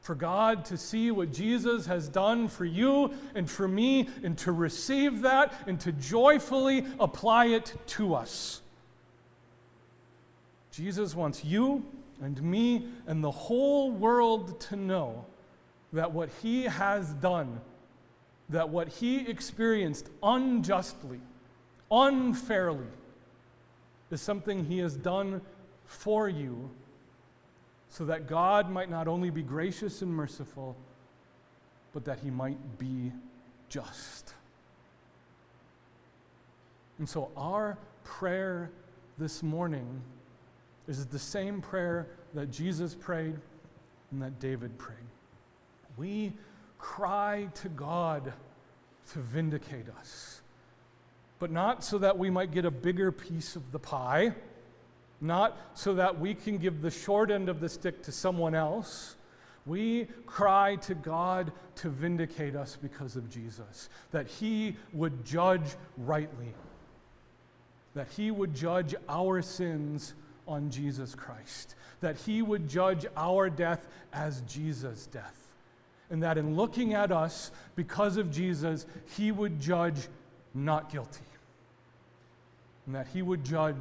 For 0.00 0.14
God 0.14 0.64
to 0.66 0.76
see 0.76 1.10
what 1.10 1.32
Jesus 1.32 1.86
has 1.86 2.08
done 2.08 2.48
for 2.48 2.64
you 2.64 3.12
and 3.34 3.48
for 3.48 3.68
me, 3.68 4.08
and 4.22 4.36
to 4.38 4.52
receive 4.52 5.22
that 5.22 5.52
and 5.66 5.78
to 5.80 5.92
joyfully 5.92 6.86
apply 6.98 7.46
it 7.46 7.74
to 7.88 8.14
us. 8.14 8.62
Jesus 10.70 11.14
wants 11.14 11.44
you 11.44 11.84
and 12.22 12.42
me 12.42 12.88
and 13.06 13.22
the 13.22 13.30
whole 13.30 13.90
world 13.90 14.60
to 14.60 14.76
know 14.76 15.24
that 15.92 16.12
what 16.12 16.28
he 16.42 16.64
has 16.64 17.14
done, 17.14 17.60
that 18.48 18.68
what 18.68 18.88
he 18.88 19.26
experienced 19.28 20.08
unjustly, 20.22 21.20
unfairly, 21.90 22.86
is 24.10 24.20
something 24.20 24.64
he 24.64 24.78
has 24.78 24.96
done 24.96 25.40
for 25.86 26.28
you 26.28 26.70
so 27.90 28.04
that 28.04 28.26
God 28.26 28.70
might 28.70 28.90
not 28.90 29.08
only 29.08 29.30
be 29.30 29.42
gracious 29.42 30.02
and 30.02 30.12
merciful, 30.12 30.76
but 31.92 32.04
that 32.04 32.18
he 32.20 32.30
might 32.30 32.78
be 32.78 33.12
just. 33.68 34.34
And 36.98 37.08
so, 37.08 37.30
our 37.36 37.78
prayer 38.04 38.70
this 39.18 39.42
morning 39.42 40.02
this 40.88 40.98
is 40.98 41.06
the 41.06 41.18
same 41.18 41.60
prayer 41.60 42.08
that 42.32 42.50
Jesus 42.50 42.94
prayed 42.94 43.36
and 44.10 44.22
that 44.22 44.40
David 44.40 44.76
prayed. 44.78 44.96
We 45.98 46.32
cry 46.78 47.48
to 47.56 47.68
God 47.68 48.32
to 49.12 49.18
vindicate 49.18 49.86
us, 50.00 50.40
but 51.38 51.50
not 51.50 51.84
so 51.84 51.98
that 51.98 52.16
we 52.16 52.30
might 52.30 52.52
get 52.52 52.64
a 52.64 52.70
bigger 52.70 53.12
piece 53.12 53.54
of 53.54 53.70
the 53.70 53.78
pie, 53.78 54.32
not 55.20 55.58
so 55.74 55.94
that 55.94 56.18
we 56.18 56.32
can 56.32 56.56
give 56.56 56.80
the 56.80 56.90
short 56.90 57.30
end 57.30 57.50
of 57.50 57.60
the 57.60 57.68
stick 57.68 58.02
to 58.04 58.12
someone 58.12 58.54
else. 58.54 59.16
We 59.66 60.08
cry 60.24 60.76
to 60.76 60.94
God 60.94 61.52
to 61.76 61.90
vindicate 61.90 62.56
us 62.56 62.78
because 62.80 63.14
of 63.14 63.28
Jesus, 63.28 63.90
that 64.10 64.26
He 64.26 64.74
would 64.94 65.22
judge 65.22 65.76
rightly, 65.98 66.54
that 67.94 68.08
He 68.16 68.30
would 68.30 68.54
judge 68.54 68.94
our 69.06 69.42
sins 69.42 70.14
on 70.48 70.70
Jesus 70.70 71.14
Christ, 71.14 71.76
that 72.00 72.16
he 72.16 72.42
would 72.42 72.68
judge 72.68 73.06
our 73.16 73.48
death 73.48 73.86
as 74.12 74.40
Jesus' 74.42 75.06
death, 75.06 75.48
and 76.10 76.22
that 76.22 76.38
in 76.38 76.56
looking 76.56 76.94
at 76.94 77.12
us 77.12 77.52
because 77.76 78.16
of 78.16 78.32
Jesus, 78.32 78.86
he 79.16 79.30
would 79.30 79.60
judge 79.60 80.08
not 80.54 80.90
guilty, 80.90 81.20
and 82.86 82.94
that 82.94 83.06
he 83.08 83.22
would 83.22 83.44
judge 83.44 83.76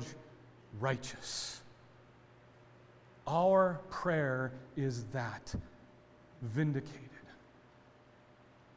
righteous. 0.79 1.61
Our 3.25 3.79
prayer 3.89 4.51
is 4.75 5.05
that 5.13 5.55
vindicated. 6.41 7.01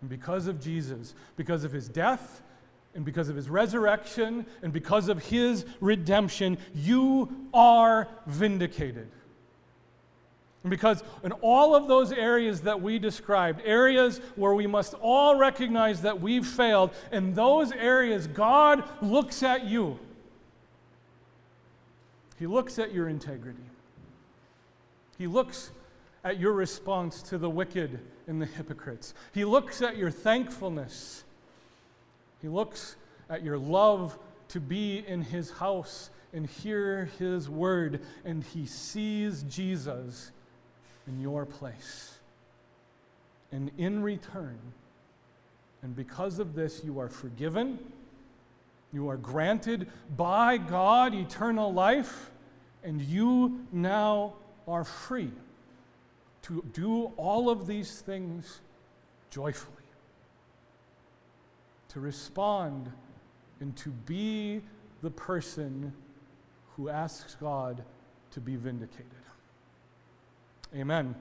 And 0.00 0.08
because 0.08 0.46
of 0.46 0.60
Jesus, 0.60 1.14
because 1.36 1.64
of 1.64 1.72
his 1.72 1.88
death, 1.88 2.42
and 2.94 3.04
because 3.04 3.28
of 3.28 3.36
his 3.36 3.48
resurrection 3.48 4.46
and 4.62 4.72
because 4.72 5.08
of 5.08 5.24
his 5.26 5.64
redemption, 5.80 6.58
you 6.74 7.48
are 7.54 8.08
vindicated. 8.26 9.08
And 10.62 10.70
because 10.70 11.02
in 11.22 11.32
all 11.32 11.74
of 11.74 11.88
those 11.88 12.12
areas 12.12 12.62
that 12.62 12.82
we 12.82 12.98
described, 12.98 13.62
areas 13.64 14.18
where 14.36 14.54
we 14.54 14.66
must 14.66 14.94
all 14.94 15.36
recognize 15.36 16.02
that 16.02 16.20
we've 16.20 16.46
failed, 16.46 16.90
in 17.12 17.32
those 17.34 17.72
areas, 17.72 18.26
God 18.26 18.84
looks 19.00 19.42
at 19.42 19.64
you. 19.64 19.98
He 22.38 22.46
looks 22.46 22.78
at 22.78 22.92
your 22.92 23.08
integrity. 23.08 23.58
He 25.16 25.26
looks 25.26 25.70
at 26.24 26.38
your 26.38 26.52
response 26.52 27.22
to 27.22 27.38
the 27.38 27.48
wicked 27.48 28.00
and 28.26 28.40
the 28.40 28.46
hypocrites. 28.46 29.14
He 29.32 29.44
looks 29.44 29.80
at 29.80 29.96
your 29.96 30.10
thankfulness 30.10 31.24
he 32.40 32.48
looks 32.48 32.96
at 33.28 33.44
your 33.44 33.58
love 33.58 34.18
to 34.48 34.60
be 34.60 35.04
in 35.06 35.22
his 35.22 35.50
house 35.50 36.10
and 36.32 36.46
hear 36.46 37.10
his 37.18 37.48
word, 37.48 38.00
and 38.24 38.42
he 38.44 38.66
sees 38.66 39.42
Jesus 39.44 40.30
in 41.06 41.20
your 41.20 41.44
place. 41.44 42.18
And 43.52 43.70
in 43.78 44.02
return, 44.02 44.58
and 45.82 45.96
because 45.96 46.38
of 46.38 46.54
this, 46.54 46.82
you 46.84 47.00
are 47.00 47.08
forgiven. 47.08 47.78
You 48.92 49.08
are 49.08 49.16
granted 49.16 49.88
by 50.16 50.58
God 50.58 51.14
eternal 51.14 51.72
life, 51.72 52.30
and 52.84 53.00
you 53.00 53.66
now 53.72 54.34
are 54.68 54.84
free 54.84 55.32
to 56.42 56.64
do 56.72 57.12
all 57.16 57.50
of 57.50 57.66
these 57.66 58.00
things 58.00 58.60
joyfully 59.30 59.79
to 61.90 62.00
respond 62.00 62.90
and 63.60 63.76
to 63.76 63.90
be 63.90 64.62
the 65.02 65.10
person 65.10 65.92
who 66.76 66.88
asks 66.88 67.36
God 67.40 67.82
to 68.32 68.40
be 68.40 68.56
vindicated. 68.56 69.06
Amen. 70.74 71.14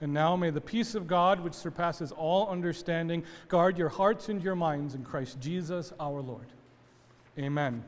And 0.00 0.12
now 0.12 0.34
may 0.36 0.50
the 0.50 0.60
peace 0.60 0.94
of 0.94 1.06
God, 1.06 1.40
which 1.40 1.54
surpasses 1.54 2.10
all 2.12 2.48
understanding, 2.48 3.24
guard 3.48 3.78
your 3.78 3.88
hearts 3.88 4.28
and 4.28 4.42
your 4.42 4.56
minds 4.56 4.94
in 4.94 5.04
Christ 5.04 5.40
Jesus 5.40 5.92
our 6.00 6.20
Lord. 6.20 6.46
Amen. 7.38 7.84